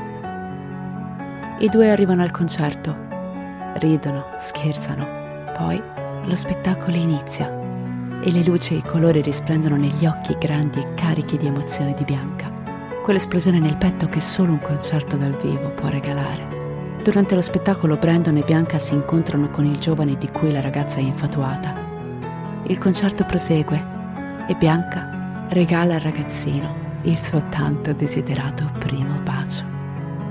[1.58, 2.96] I due arrivano al concerto,
[3.78, 5.82] ridono, scherzano, poi
[6.22, 7.50] lo spettacolo inizia
[8.22, 12.04] e le luci e i colori risplendono negli occhi grandi e carichi di emozione di
[12.04, 12.48] Bianca,
[13.02, 16.59] quell'esplosione nel petto che solo un concerto dal vivo può regalare.
[17.02, 20.98] Durante lo spettacolo Brandon e Bianca si incontrano con il giovane di cui la ragazza
[20.98, 21.74] è infatuata.
[22.64, 29.64] Il concerto prosegue e Bianca regala al ragazzino il suo tanto desiderato primo bacio.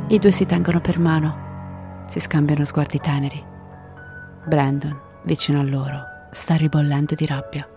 [0.10, 3.44] I due si tengono per mano, si scambiano sguardi teneri.
[4.46, 7.68] Brandon, vicino a loro, sta ribollendo di rabbia.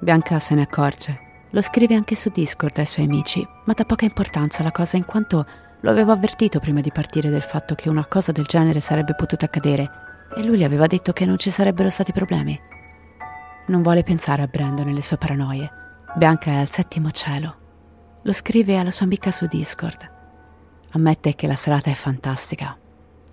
[0.00, 1.30] Bianca se ne accorge.
[1.50, 5.04] Lo scrive anche su Discord ai suoi amici, ma dà poca importanza alla cosa in
[5.04, 5.46] quanto
[5.82, 9.44] lo avevo avvertito prima di partire del fatto che una cosa del genere sarebbe potuta
[9.44, 9.90] accadere
[10.34, 12.58] e lui gli aveva detto che non ci sarebbero stati problemi.
[13.66, 15.70] Non vuole pensare a Brandon e le sue paranoie.
[16.16, 17.60] Bianca è al settimo cielo
[18.22, 20.10] lo scrive alla sua amica su Discord.
[20.92, 22.76] Ammette che la serata è fantastica,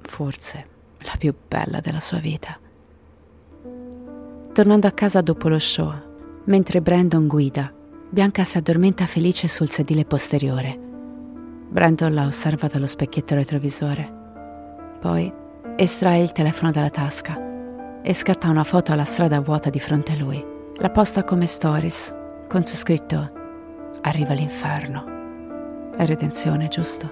[0.02, 0.68] forse
[1.00, 2.58] la più bella della sua vita.
[4.52, 5.94] Tornando a casa dopo lo show,
[6.46, 7.72] mentre Brandon guida,
[8.10, 10.88] Bianca si addormenta felice sul sedile posteriore.
[11.72, 14.12] Brandon la osserva dallo specchietto retrovisore.
[15.00, 15.32] Poi
[15.76, 17.40] estrae il telefono dalla tasca
[18.02, 20.44] e scatta una foto alla strada vuota di fronte a lui.
[20.78, 22.12] La posta come stories,
[22.48, 23.32] con su scritto
[24.02, 25.92] arriva l'inferno.
[25.96, 27.08] È redenzione, giusto?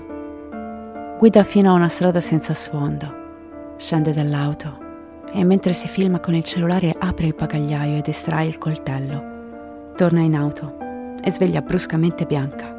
[1.20, 4.86] Guida fino a una strada senza sfondo, scende dall'auto
[5.34, 9.92] e mentre si filma con il cellulare apre il bagagliaio ed estrae il coltello.
[9.96, 10.78] Torna in auto
[11.22, 12.77] e sveglia bruscamente Bianca,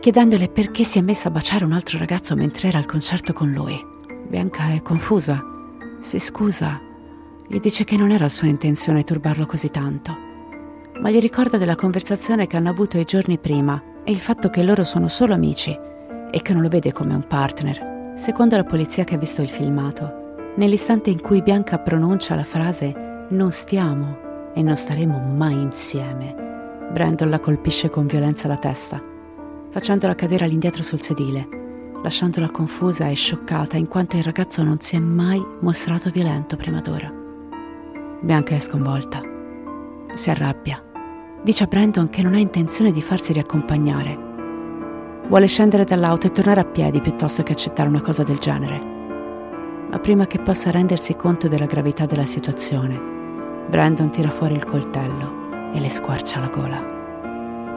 [0.00, 3.52] chiedendole perché si è messa a baciare un altro ragazzo mentre era al concerto con
[3.52, 3.78] lui.
[4.28, 5.44] Bianca è confusa,
[6.00, 6.80] si scusa,
[7.46, 10.16] gli dice che non era sua intenzione turbarlo così tanto.
[11.00, 14.62] Ma gli ricorda della conversazione che hanno avuto i giorni prima e il fatto che
[14.62, 15.70] loro sono solo amici
[16.30, 17.90] e che non lo vede come un partner,
[18.20, 23.26] Secondo la polizia che ha visto il filmato, nell'istante in cui Bianca pronuncia la frase
[23.30, 26.34] non stiamo e non staremo mai insieme,
[26.92, 29.00] Brandon la colpisce con violenza alla testa,
[29.70, 31.48] facendola cadere all'indietro sul sedile,
[32.02, 36.80] lasciandola confusa e scioccata in quanto il ragazzo non si è mai mostrato violento prima
[36.80, 37.12] d'ora.
[38.20, 39.20] Bianca è sconvolta.
[40.14, 40.82] Si arrabbia.
[41.42, 44.28] Dice a Brandon che non ha intenzione di farsi riaccompagnare.
[45.28, 48.78] Vuole scendere dall'auto e tornare a piedi piuttosto che accettare una cosa del genere.
[49.90, 53.00] Ma prima che possa rendersi conto della gravità della situazione,
[53.68, 56.99] Brandon tira fuori il coltello e le squarcia la gola.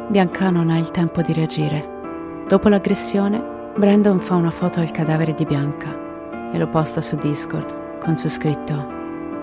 [0.09, 2.43] Bianca non ha il tempo di reagire.
[2.47, 7.99] Dopo l'aggressione, Brandon fa una foto al cadavere di Bianca e lo posta su Discord
[7.99, 8.85] con su scritto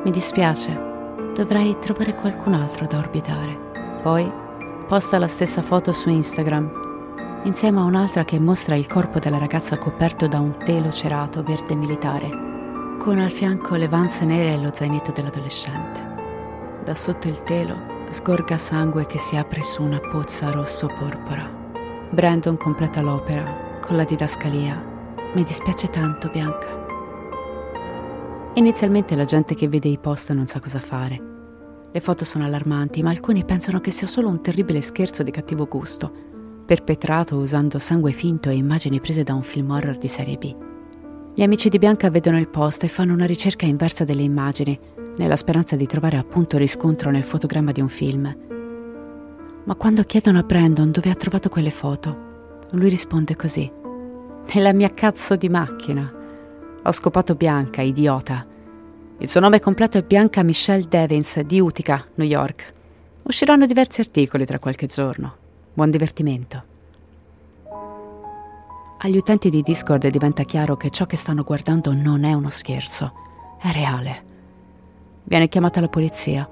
[0.05, 0.79] Mi dispiace,
[1.35, 3.59] dovrei trovare qualcun altro da orbitare.
[4.03, 4.31] Poi
[4.87, 6.71] posta la stessa foto su Instagram
[7.45, 11.75] insieme a un'altra che mostra il corpo della ragazza coperto da un telo cerato verde
[11.75, 12.29] militare,
[12.99, 16.09] con al fianco le vanze nere e lo zainetto dell'adolescente.
[16.85, 21.59] Da sotto il telo sgorga sangue che si apre su una pozza rosso-porpora.
[22.11, 24.83] Brandon completa l'opera con la didascalia.
[25.35, 26.67] Mi dispiace tanto, Bianca.
[28.55, 31.29] Inizialmente la gente che vede i post non sa cosa fare.
[31.93, 35.67] Le foto sono allarmanti, ma alcuni pensano che sia solo un terribile scherzo di cattivo
[35.67, 36.13] gusto,
[36.67, 40.55] perpetrato usando sangue finto e immagini prese da un film horror di serie B.
[41.33, 44.79] Gli amici di Bianca vedono il post e fanno una ricerca inversa delle immagini,
[45.21, 48.35] nella speranza di trovare appunto riscontro nel fotogramma di un film.
[49.65, 52.29] Ma quando chiedono a Brandon dove ha trovato quelle foto,
[52.71, 53.71] lui risponde così.
[54.55, 56.11] Nella mia cazzo di macchina.
[56.83, 58.47] Ho scopato Bianca, idiota.
[59.19, 62.73] Il suo nome completo è Bianca Michelle Devins di Utica, New York.
[63.25, 65.37] Usciranno diversi articoli tra qualche giorno.
[65.75, 66.63] Buon divertimento.
[69.03, 73.13] Agli utenti di Discord diventa chiaro che ciò che stanno guardando non è uno scherzo,
[73.61, 74.29] è reale.
[75.25, 76.49] Viene chiamata la polizia,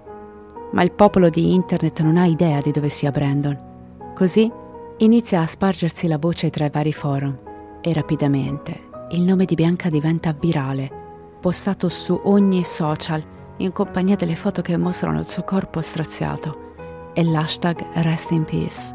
[0.73, 3.67] ma il popolo di internet non ha idea di dove sia Brandon.
[4.15, 4.51] Così
[4.99, 7.37] inizia a spargersi la voce tra i vari forum
[7.81, 10.91] e rapidamente il nome di Bianca diventa virale,
[11.41, 13.25] postato su ogni social
[13.59, 16.67] in compagnia delle foto che mostrano il suo corpo straziato
[17.15, 18.93] e l'hashtag Rest in Peace.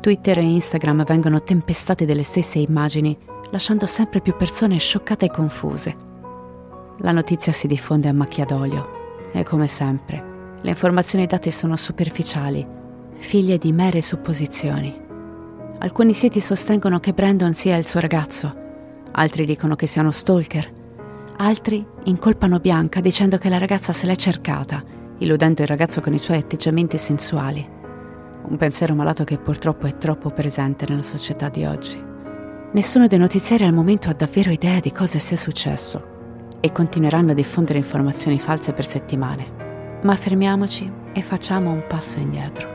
[0.00, 3.16] Twitter e Instagram vengono tempestate delle stesse immagini,
[3.50, 5.96] lasciando sempre più persone scioccate e confuse.
[6.98, 8.95] La notizia si diffonde a macchia d'olio
[9.40, 12.66] e come sempre, le informazioni date sono superficiali,
[13.18, 15.04] figlie di mere supposizioni.
[15.78, 18.54] Alcuni siti sostengono che Brandon sia il suo ragazzo,
[19.12, 20.72] altri dicono che sia uno stalker,
[21.36, 24.82] altri incolpano Bianca dicendo che la ragazza se l'è cercata,
[25.18, 27.74] illudendo il ragazzo con i suoi atteggiamenti sensuali.
[28.48, 32.02] Un pensiero malato che purtroppo è troppo presente nella società di oggi.
[32.72, 36.14] Nessuno dei notiziari al momento ha davvero idea di cosa sia successo
[36.66, 40.00] e continueranno a diffondere informazioni false per settimane.
[40.02, 42.68] Ma fermiamoci e facciamo un passo indietro.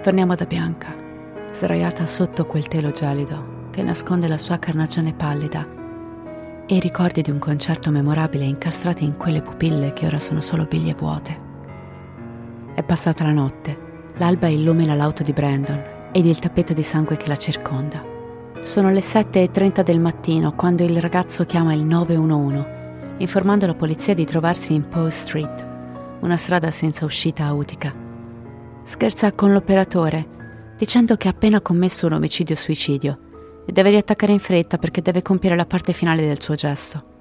[0.00, 0.96] Torniamo da Bianca,
[1.50, 5.66] sdraiata sotto quel telo gelido che nasconde la sua carnagione pallida
[6.64, 10.64] e i ricordi di un concerto memorabile incastrati in quelle pupille che ora sono solo
[10.64, 11.38] biglie vuote.
[12.74, 17.28] È passata la notte, l'alba illumina l'auto di Brandon ed il tappeto di sangue che
[17.28, 18.02] la circonda.
[18.60, 22.73] Sono le 7.30 del mattino quando il ragazzo chiama il 911
[23.18, 25.68] informando la polizia di trovarsi in Post Street,
[26.20, 27.94] una strada senza uscita a Utica.
[28.82, 33.18] Scherza con l'operatore, dicendo che ha appena commesso un omicidio-suicidio
[33.66, 37.12] e deve riattaccare in fretta perché deve compiere la parte finale del suo gesto.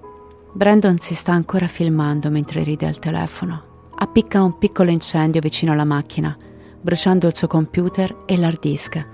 [0.53, 3.89] Brandon si sta ancora filmando mentre ride al telefono.
[3.95, 6.35] Appicca un piccolo incendio vicino alla macchina,
[6.81, 9.07] bruciando il suo computer e l'hard disk,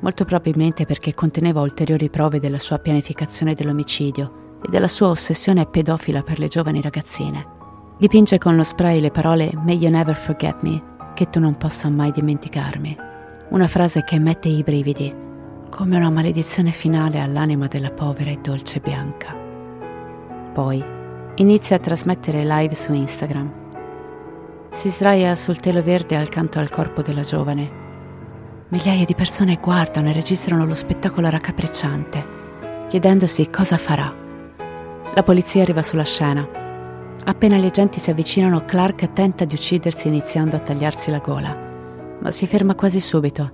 [0.00, 6.22] molto probabilmente perché conteneva ulteriori prove della sua pianificazione dell'omicidio e della sua ossessione pedofila
[6.22, 7.54] per le giovani ragazzine.
[7.98, 10.82] Dipinge con lo spray le parole May you never forget me,
[11.14, 12.96] che tu non possa mai dimenticarmi.
[13.50, 15.14] Una frase che mette i brividi,
[15.70, 19.34] come una maledizione finale all'anima della povera e dolce Bianca.
[20.52, 20.84] Poi
[21.36, 23.52] inizia a trasmettere live su Instagram.
[24.72, 27.84] Si sdraia sul telo verde accanto al corpo della giovane.
[28.68, 32.26] Migliaia di persone guardano e registrano lo spettacolo raccapricciante,
[32.88, 34.24] chiedendosi cosa farà.
[35.16, 36.46] La polizia arriva sulla scena.
[37.24, 41.56] Appena gli agenti si avvicinano, Clark tenta di uccidersi iniziando a tagliarsi la gola,
[42.20, 43.50] ma si ferma quasi subito,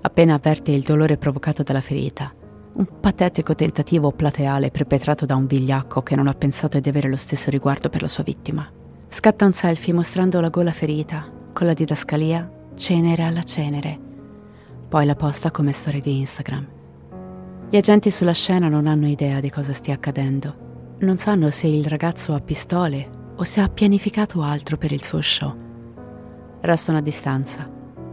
[0.00, 2.34] appena avverte il dolore provocato dalla ferita.
[2.72, 7.16] Un patetico tentativo plateale perpetrato da un vigliacco che non ha pensato di avere lo
[7.16, 8.68] stesso riguardo per la sua vittima.
[9.06, 13.96] Scatta un selfie mostrando la gola ferita, con la didascalia cenere alla cenere.
[14.88, 16.66] Poi la posta come storia di Instagram.
[17.70, 20.72] Gli agenti sulla scena non hanno idea di cosa stia accadendo.
[21.00, 25.20] Non sanno se il ragazzo ha pistole o se ha pianificato altro per il suo
[25.20, 25.54] show.
[26.60, 27.68] Restano a distanza,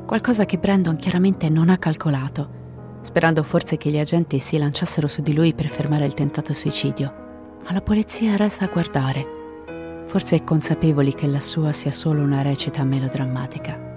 [0.06, 2.60] qualcosa che Brandon chiaramente non ha calcolato
[3.02, 7.60] sperando forse che gli agenti si lanciassero su di lui per fermare il tentato suicidio.
[7.64, 12.84] Ma la polizia resta a guardare, forse consapevoli che la sua sia solo una recita
[12.84, 13.90] melodrammatica.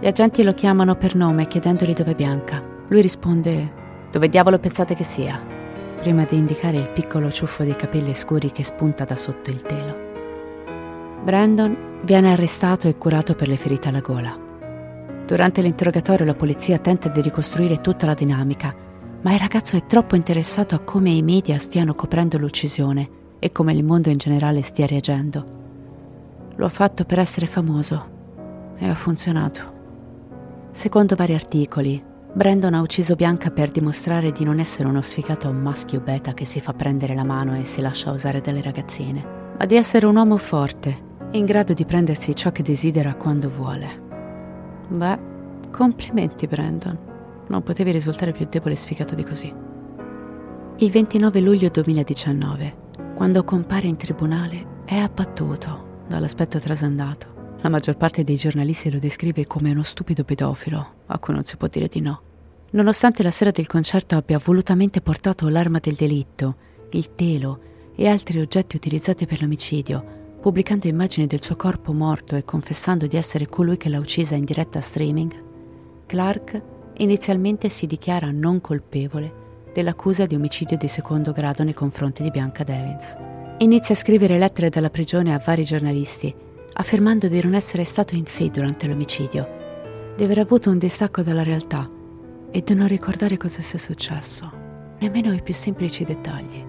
[0.00, 2.62] Gli agenti lo chiamano per nome chiedendogli dove è Bianca.
[2.88, 5.58] Lui risponde: Dove diavolo pensate che sia?
[6.00, 10.08] Prima di indicare il piccolo ciuffo di capelli scuri che spunta da sotto il telo.
[11.22, 14.34] Brandon viene arrestato e curato per le ferite alla gola.
[15.26, 18.74] Durante l'interrogatorio la polizia tenta di ricostruire tutta la dinamica,
[19.20, 23.74] ma il ragazzo è troppo interessato a come i media stiano coprendo l'uccisione e come
[23.74, 25.58] il mondo in generale stia reagendo.
[26.56, 28.18] Lo ha fatto per essere famoso
[28.78, 29.78] e ha funzionato.
[30.70, 32.02] Secondo vari articoli,
[32.32, 36.60] Brandon ha ucciso Bianca per dimostrare di non essere uno sfigato maschio beta che si
[36.60, 39.24] fa prendere la mano e si lascia usare dalle ragazzine,
[39.58, 43.88] ma di essere un uomo forte, in grado di prendersi ciò che desidera quando vuole.
[44.88, 45.18] Beh,
[45.72, 46.98] complimenti Brandon.
[47.48, 49.52] Non potevi risultare più debole e sfigato di così.
[50.76, 52.74] Il 29 luglio 2019,
[53.14, 57.29] quando compare in tribunale, è abbattuto dall'aspetto trasandato.
[57.62, 61.56] La maggior parte dei giornalisti lo descrive come uno stupido pedofilo, a cui non si
[61.56, 62.22] può dire di no.
[62.70, 66.56] Nonostante la sera del concerto abbia volutamente portato l'arma del delitto,
[66.90, 67.60] il telo
[67.94, 70.02] e altri oggetti utilizzati per l'omicidio,
[70.40, 74.44] pubblicando immagini del suo corpo morto e confessando di essere colui che l'ha uccisa in
[74.44, 75.30] diretta streaming,
[76.06, 76.62] Clark
[76.94, 79.32] inizialmente si dichiara non colpevole
[79.72, 83.16] dell'accusa di omicidio di secondo grado nei confronti di Bianca Devins.
[83.58, 86.34] Inizia a scrivere lettere dalla prigione a vari giornalisti,
[86.74, 91.42] affermando di non essere stato in sé durante l'omicidio, di aver avuto un distacco dalla
[91.42, 91.88] realtà
[92.50, 94.50] e di non ricordare cosa sia successo,
[94.98, 96.64] nemmeno i più semplici dettagli.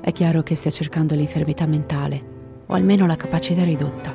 [0.00, 2.32] È chiaro che stia cercando l'infermità mentale
[2.66, 4.12] o almeno la capacità ridotta.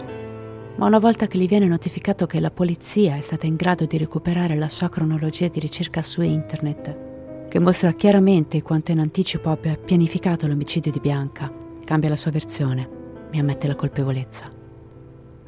[0.76, 3.98] Ma una volta che gli viene notificato che la polizia è stata in grado di
[3.98, 9.76] recuperare la sua cronologia di ricerca su internet, che mostra chiaramente quanto in anticipo abbia
[9.76, 11.52] pianificato l'omicidio di Bianca,
[11.84, 12.99] cambia la sua versione
[13.32, 14.46] e ammette la colpevolezza.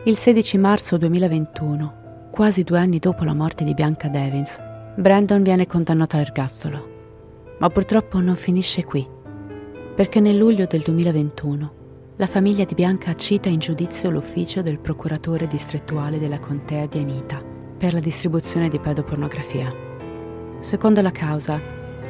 [0.04, 4.60] Il 16 marzo 2021, quasi due anni dopo la morte di Bianca Devins,
[4.96, 6.90] Brandon viene condannato all'ergastolo.
[7.60, 9.08] Ma purtroppo non finisce qui,
[9.96, 11.74] perché nel luglio del 2021
[12.16, 17.42] la famiglia di Bianca cita in giudizio l'ufficio del procuratore distrettuale della contea di Anita
[17.78, 19.74] per la distribuzione di pedopornografia.
[20.60, 21.60] Secondo la causa,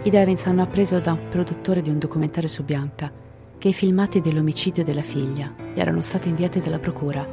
[0.03, 3.20] i Devins hanno appreso da un produttore di un documentario su Bianca
[3.61, 7.23] che i filmati dell'omicidio della figlia gli erano stati inviati dalla procura,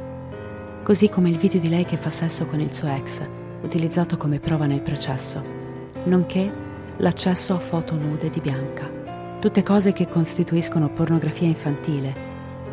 [0.83, 3.27] così come il video di lei che fa sesso con il suo ex,
[3.63, 5.43] utilizzato come prova nel processo,
[6.03, 6.53] nonché
[6.97, 8.87] l'accesso a foto nude di Bianca.
[9.39, 12.13] Tutte cose che costituiscono pornografia infantile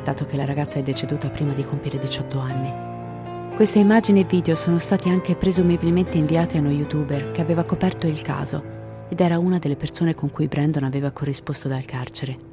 [0.04, 3.56] dato che la ragazza è deceduta prima di compiere 18 anni.
[3.56, 8.06] Queste immagini e video sono stati anche presumibilmente inviati a uno youtuber che aveva coperto
[8.06, 8.62] il caso
[9.08, 12.45] ed era una delle persone con cui Brandon aveva corrisposto dal carcere.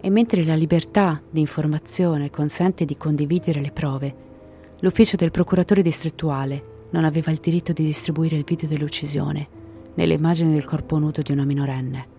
[0.00, 4.14] E mentre la libertà di informazione consente di condividere le prove,
[4.80, 9.48] l'ufficio del procuratore distrettuale non aveva il diritto di distribuire il video dell'uccisione
[9.94, 12.14] nelle immagini del corpo nudo di una minorenne.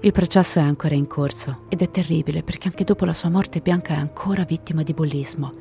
[0.00, 3.60] Il processo è ancora in corso ed è terribile perché anche dopo la sua morte
[3.60, 5.52] Bianca è ancora vittima di bullismo,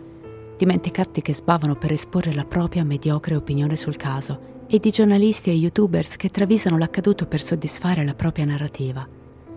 [0.57, 5.53] dimenticati che sbavano per esporre la propria mediocre opinione sul caso e di giornalisti e
[5.53, 9.07] youtubers che travisano l'accaduto per soddisfare la propria narrativa.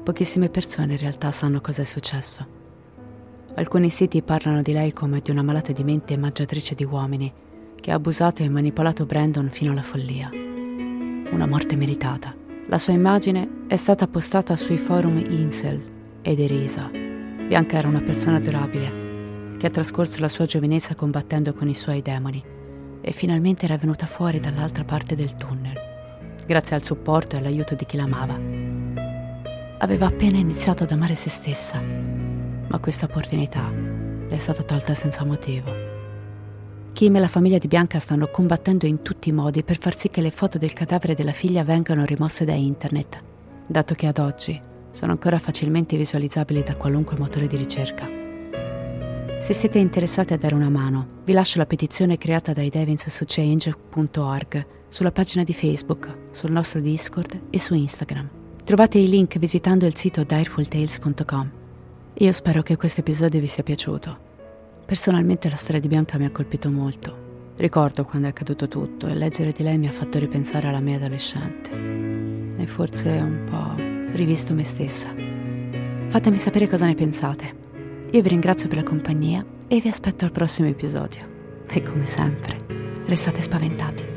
[0.05, 2.47] Pochissime persone in realtà sanno cosa è successo.
[3.55, 7.33] Alcuni siti parlano di lei come di una malata di mente mangiatrice di uomini
[7.81, 10.29] che ha abusato e manipolato Brandon fino alla follia.
[10.31, 12.37] Una morte meritata.
[12.67, 15.83] La sua immagine è stata postata sui forum Incel
[16.21, 16.91] ed derisa.
[16.91, 22.03] Bianca era una persona adorabile, che ha trascorso la sua giovinezza combattendo con i suoi
[22.03, 22.45] demoni
[23.01, 25.79] e finalmente era venuta fuori dall'altra parte del tunnel,
[26.47, 28.74] grazie al supporto e all'aiuto di chi l'amava.
[29.85, 35.27] Aveva appena iniziato ad amare se stessa, ma questa opportunità le è stata tolta senza
[35.27, 35.71] motivo.
[36.95, 40.09] Kim e la famiglia di Bianca stanno combattendo in tutti i modi per far sì
[40.09, 43.19] che le foto del cadavere della figlia vengano rimosse da internet,
[43.67, 44.59] dato che ad oggi
[44.91, 48.09] sono ancora facilmente visualizzabili da qualunque motore di ricerca.
[49.39, 53.25] Se siete interessati a dare una mano, vi lascio la petizione creata dai Devins su
[53.27, 58.44] change.org, sulla pagina di Facebook, sul nostro Discord e su Instagram.
[58.65, 61.51] Trovate i link visitando il sito direfultales.com.
[62.15, 64.19] Io spero che questo episodio vi sia piaciuto.
[64.87, 67.53] Personalmente la storia di Bianca mi ha colpito molto.
[67.57, 70.97] Ricordo quando è accaduto tutto e leggere di lei mi ha fatto ripensare alla mia
[70.97, 71.71] adolescente.
[72.57, 75.15] E forse un po' rivisto me stessa.
[76.09, 77.55] Fatemi sapere cosa ne pensate.
[78.13, 81.21] Io vi ringrazio per la compagnia e vi aspetto al prossimo episodio.
[81.69, 82.65] E come sempre,
[83.05, 84.14] restate spaventati.